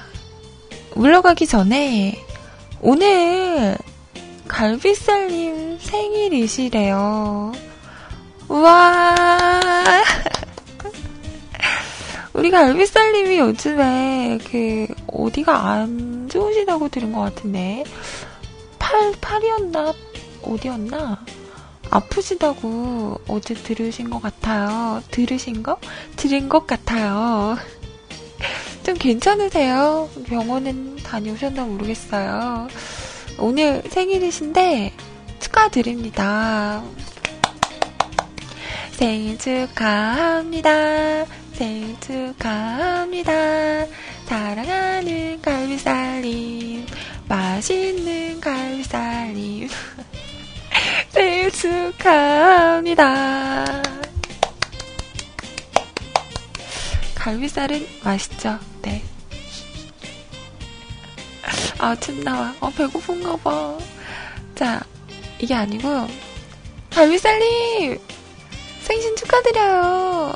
[0.95, 2.19] 물러가기 전에
[2.81, 3.77] 오늘
[4.49, 7.53] 갈비살님 생일이시래요.
[8.49, 9.17] 우와!
[12.35, 17.85] 우리 갈비살님이 요즘에 그 어디가 안 좋으시다고 들은 것 같은데
[18.79, 19.93] 팔 팔이었나
[20.43, 21.25] 어디였나
[21.93, 25.03] 아프시다고 어제 들으신 것 같아요.
[25.11, 25.79] 들으신 거?
[26.17, 27.59] 들은 것 같아요.
[28.83, 30.09] 좀 괜찮으세요?
[30.27, 32.69] 병원은 다녀오셨나 모르겠어요.
[33.39, 34.95] 오늘 생일이신데
[35.39, 36.83] 축하드립니다.
[38.93, 41.27] 생일 축하합니다.
[41.53, 43.33] 생일 축하합니다.
[44.25, 46.87] 사랑하는 갈비살님.
[47.29, 49.69] 맛있는 갈비살님.
[51.13, 53.03] 생일 축하합니다.
[57.15, 58.59] 갈비살은 맛있죠?
[58.81, 59.05] 네.
[61.79, 62.55] 아, 침 나와.
[62.61, 63.79] 어, 배고픈가 봐.
[64.55, 64.83] 자,
[65.39, 66.09] 이게 아니고,
[66.91, 67.99] 갈비살님!
[68.81, 70.33] 생신 축하드려요!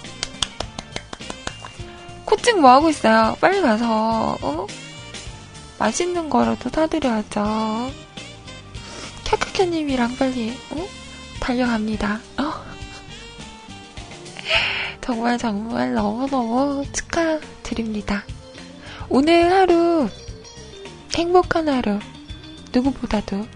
[2.24, 3.36] 코칭 뭐 하고 있어요?
[3.40, 4.66] 빨리 가서, 어?
[5.78, 8.05] 맛있는 거라도 사드려야죠.
[9.26, 10.86] 캬카캬님이랑 빨리, 어?
[11.40, 12.20] 달려갑니다.
[12.38, 12.52] 어?
[15.00, 18.24] 정말 정말 너무너무 축하드립니다.
[19.08, 20.08] 오늘 하루
[21.16, 21.98] 행복한 하루
[22.72, 23.46] 누구보다도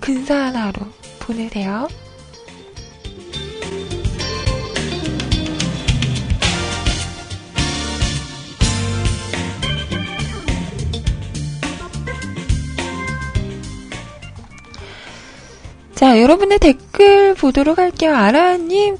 [0.00, 0.80] 근사한 하루
[1.20, 1.88] 보내세요.
[15.96, 18.14] 자, 여러분의 댓글 보도록 할게요.
[18.14, 18.98] 아라님,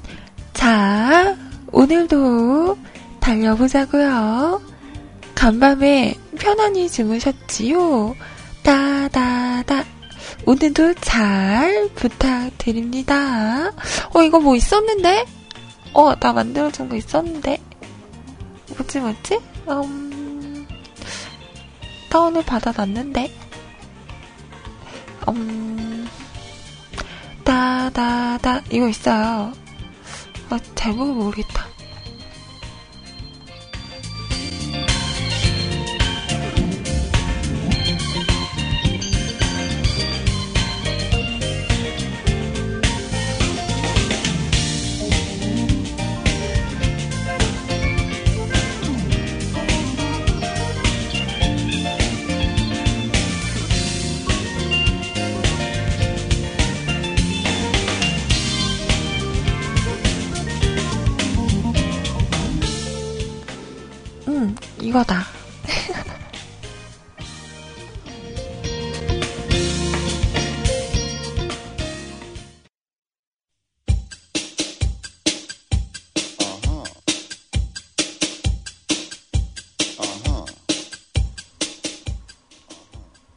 [0.53, 1.37] 자,
[1.71, 2.75] 오늘도
[3.19, 4.59] 달려보자고요.
[5.35, 8.15] 간밤에 편안히 주무셨지요?
[8.63, 9.83] 따다다.
[10.47, 13.71] 오늘도 잘 부탁드립니다.
[14.15, 15.23] 어, 이거 뭐 있었는데?
[15.93, 17.61] 어, 나 만들어준 거 있었는데?
[18.75, 19.39] 뭐지, 뭐지?
[19.69, 20.67] 음,
[22.09, 23.31] 다운을 받아놨는데?
[25.27, 25.86] 음,
[27.47, 28.61] 따다다.
[28.71, 29.53] 이거 있어요.
[30.49, 31.76] 아, 제목을 모르겠다.
[64.87, 65.21] 이거다.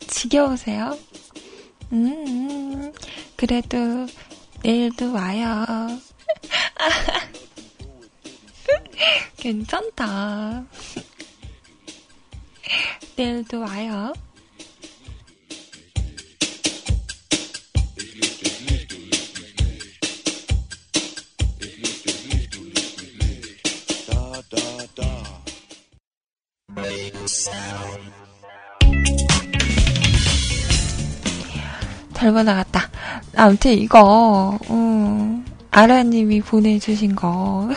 [0.06, 0.96] 지겨우세요?
[1.92, 2.92] 음,
[3.36, 4.06] 그래도
[4.62, 5.66] 내일도 와요.
[9.36, 10.64] 괜찮다.
[13.16, 14.12] 내일도 와요.
[32.20, 32.90] 잘못 나갔다.
[33.34, 37.70] 아무튼 이거, 음, 아라님이 보내주신 거.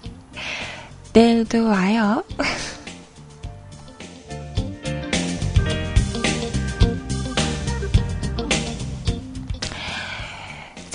[1.12, 2.22] 내일도 와요.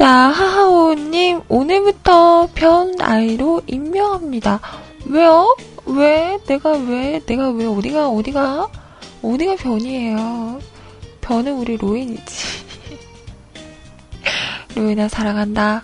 [0.02, 4.60] 자, 하하오님, 오늘부터 변 아이로 임명합니다.
[5.06, 5.56] 왜요?
[5.86, 6.40] 왜?
[6.48, 7.22] 내가 왜?
[7.24, 7.68] 내가 왜?
[7.68, 8.68] 어디가, 어디가?
[9.22, 10.60] 어디가 변이에요?
[11.22, 12.48] 변은 우리 로인이지.
[14.74, 15.84] 로인아 사랑한다.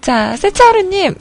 [0.00, 1.14] 자, 세차루님,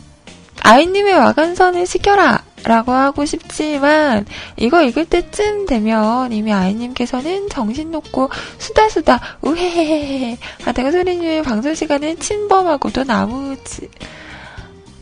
[0.64, 2.47] 아이님의 와간선을 시켜라!
[2.68, 4.26] 라고 하고 싶지만,
[4.58, 13.06] 이거 읽을 때쯤 되면 이미 아이님께서는 정신 놓고 수다수다, 우헤헤헤 하다가 소리님의 방송 시간을 침범하고도
[13.06, 13.90] 나무지,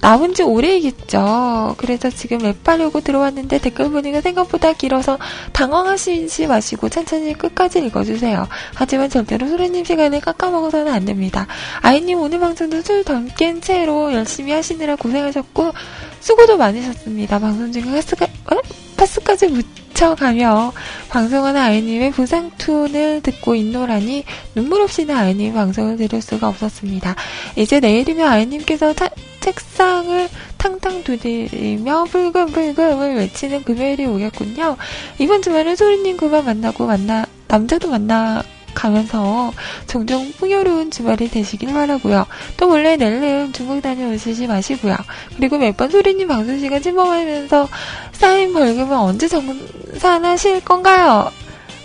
[0.05, 1.73] 남은 지 오래이겠죠.
[1.79, 5.17] 그래서 지금 랩하려고 들어왔는데 댓글 보니까 생각보다 길어서
[5.51, 8.47] 당황하시지 마시고 천천히 끝까지 읽어주세요.
[8.75, 11.47] 하지만 절대로 소리님 시간을 깎아먹어서는 안 됩니다.
[11.81, 15.73] 아이님 오늘 방송도 술덜깬 채로 열심히 하시느라 고생하셨고
[16.19, 17.39] 수고도 많으셨습니다.
[17.39, 18.84] 방송 중에 파스가, 어?
[18.97, 20.73] 파스까지 묻혀가며
[21.09, 24.23] 방송하는 아이님의 부상툰을 듣고 있노라니
[24.55, 27.15] 눈물 없이는 아이님 방송을 들을 수가 없었습니다.
[27.55, 29.09] 이제 내일이면 아이님께서 타-
[29.41, 30.27] 책상을
[30.57, 34.75] 탕탕 두드리며 불금불금을 외치는 금요일이 오겠군요.
[35.19, 38.41] 이번 주말은 소리님 그만 만나고 만나 남자도 만나
[38.75, 39.51] 가면서
[39.87, 42.27] 종종 풍요로운 주말이 되시길 바라고요.
[42.57, 44.95] 또 몰래 낼름 중국 다녀오시지 마시고요.
[45.37, 47.67] 그리고 매번 소리님 방송 시간 침범하면서
[48.11, 51.31] 쌓인 벌금은 언제 정산하실 건가요?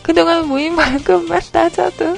[0.02, 2.16] 그동안 모인 벌금만 따져도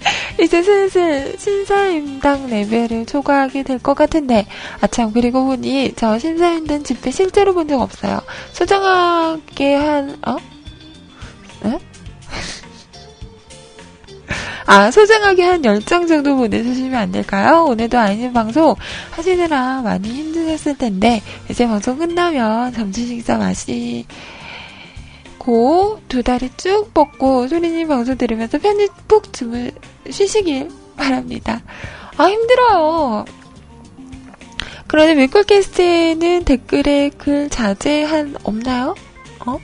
[0.40, 4.46] 이제 슬슬 신사임당 레벨을 초과하게 될 것 같은데
[4.80, 8.20] 아참 그리고 보니 저 신사임당 집회 실제로 본 적 없어요.
[8.52, 10.36] 소장하게 한 어?
[11.66, 11.78] 에?
[14.66, 17.64] 아, 소장하게 한 10장 정도 보내주시면 안 될까요?
[17.64, 18.74] 오늘도 아이님 방송
[19.10, 24.06] 하시느라 많이 힘드셨을 텐데, 이제 방송 끝나면 점심 식사 마시
[25.38, 29.70] 고, 두 다리 쭉 뻗고, 소리님 방송 들으면서 편히 푹 주무,
[30.08, 31.62] 쉬시길 바랍니다.
[32.16, 33.24] 아, 힘들어요.
[34.86, 38.94] 그런데 뮤클캐스트에는 댓글에 글 자제한 없나요?
[39.46, 39.58] 어?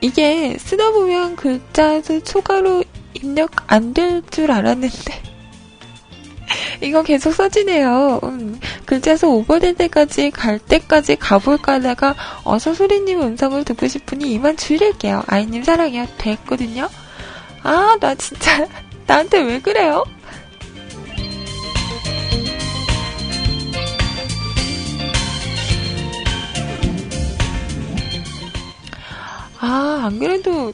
[0.00, 2.82] 이게 쓰다 보면 글자에서 초과로
[3.22, 5.22] 입력 안 될 줄 알았는데
[6.82, 8.20] 이거 계속 써지네요.
[8.24, 12.14] 음, 글자에서 오버될 때까지 갈 때까지 가볼까 하다가
[12.44, 15.22] 어서 소리님 음성을 듣고 싶으니 이만 줄일게요.
[15.26, 16.06] 아이님 사랑해요.
[16.18, 16.88] 됐거든요.
[17.62, 18.66] 아, 나 진짜,
[19.06, 20.04] 나한테 왜 그래요?
[29.60, 30.72] 아, 안 그래도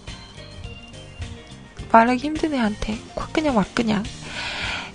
[1.97, 4.05] 말하기 힘든 애한테 확 그냥 막 그냥.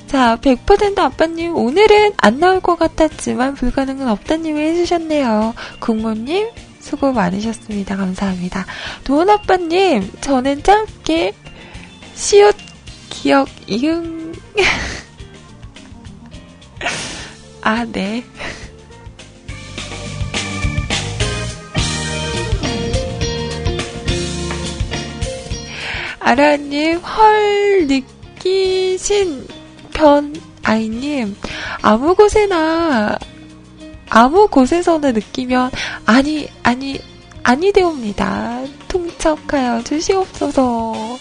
[0.05, 5.55] 자, 100% 아빠님, 오늘은 안 나올 것 같았지만 불가능은 없다님을 해주셨네요.
[5.79, 6.49] 국모님,
[6.79, 7.95] 수고 많으셨습니다.
[7.95, 8.65] 감사합니다.
[9.03, 11.33] 도원 아빠님, 저는 짧게
[12.13, 12.55] 시옷
[13.09, 14.33] 기억 이응
[17.61, 18.23] 아, 네.
[26.21, 29.47] 아라님, 헐, 느끼신
[29.91, 31.35] 편, 아이님,
[31.81, 33.17] 아무 곳에나,
[34.09, 35.71] 아무 곳에서나 느끼면,
[36.05, 36.99] 아니, 아니,
[37.43, 38.61] 아니 되옵니다.
[38.87, 41.17] 통척하여 주시옵소서.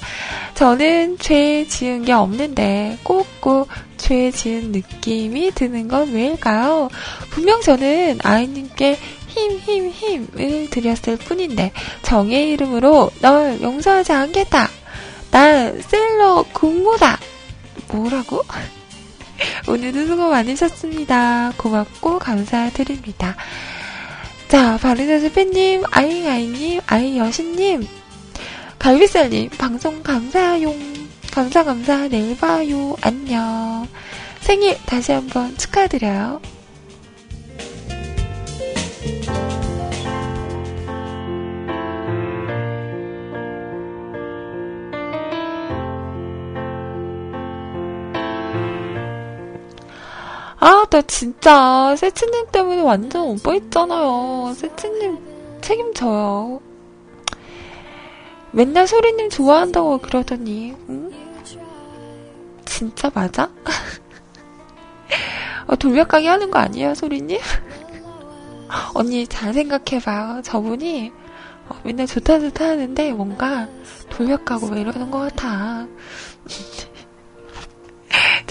[0.55, 6.91] 저는 죄 지은 게 없는데, 꼭꼭 죄 지은 느낌이 드는 건 왜일까요?
[7.31, 8.99] 분명 저는 아이님께
[9.29, 11.73] 힘, 힘, 힘을 드렸을 뿐인데,
[12.03, 14.69] 정의 이름으로 널 용서하지 않겠다.
[15.31, 17.19] 난 셀러 국모다.
[17.89, 18.43] 뭐라고?
[19.69, 21.53] 오늘도 수고 많으셨습니다.
[21.57, 23.37] 고맙고 감사드립니다.
[24.49, 27.87] 자, 바르다스 팬님, 아이아이님, 아이여신님,
[28.79, 30.77] 갈비살님, 방송 감사용.
[31.31, 32.97] 감사, 감사, 내일 봐요.
[33.01, 33.87] 안녕.
[34.41, 36.41] 생일 다시 한번 축하드려요.
[50.61, 54.53] 아, 나 진짜 세츠님 때문에 완전 오버했잖아요.
[54.55, 55.19] 세츠님
[55.63, 56.61] 책임져요.
[58.53, 61.11] 맨날 소리님 좋아한다고 그러더니, 응?
[62.67, 63.51] 진짜 맞아?
[65.67, 67.39] 어, 돌려가기 하는 거 아니에요, 소리님?
[68.95, 70.43] 언니 잘 생각해봐요.
[70.43, 71.11] 저분이
[71.71, 73.67] 어, 맨날 좋다 좋다 하는데 뭔가
[74.11, 75.87] 돌려가고 왜 이러는 것 같아.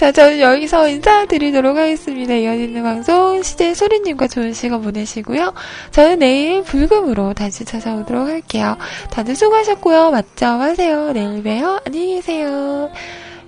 [0.00, 2.32] 자, 저는 여기서 인사드리도록 하겠습니다.
[2.32, 5.52] 이어지는 방송 시대 소리님과 좋은 시간 보내시고요.
[5.90, 8.78] 저는 내일 불금으로 다시 찾아오도록 할게요.
[9.10, 10.10] 다들 수고하셨고요.
[10.10, 10.46] 맞죠?
[10.46, 11.12] 하세요.
[11.12, 11.80] 내일 봬요.
[11.84, 12.90] 안녕히 계세요.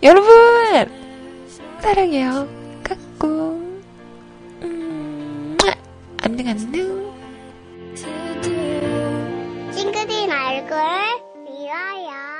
[0.02, 0.28] 여러분!
[1.80, 2.46] 사랑해요.
[2.84, 3.82] 까꿍.
[4.60, 5.56] 음,
[6.22, 7.14] 안녕, 안녕.
[9.72, 10.76] 싱그린 얼굴
[11.46, 12.31] 미워요.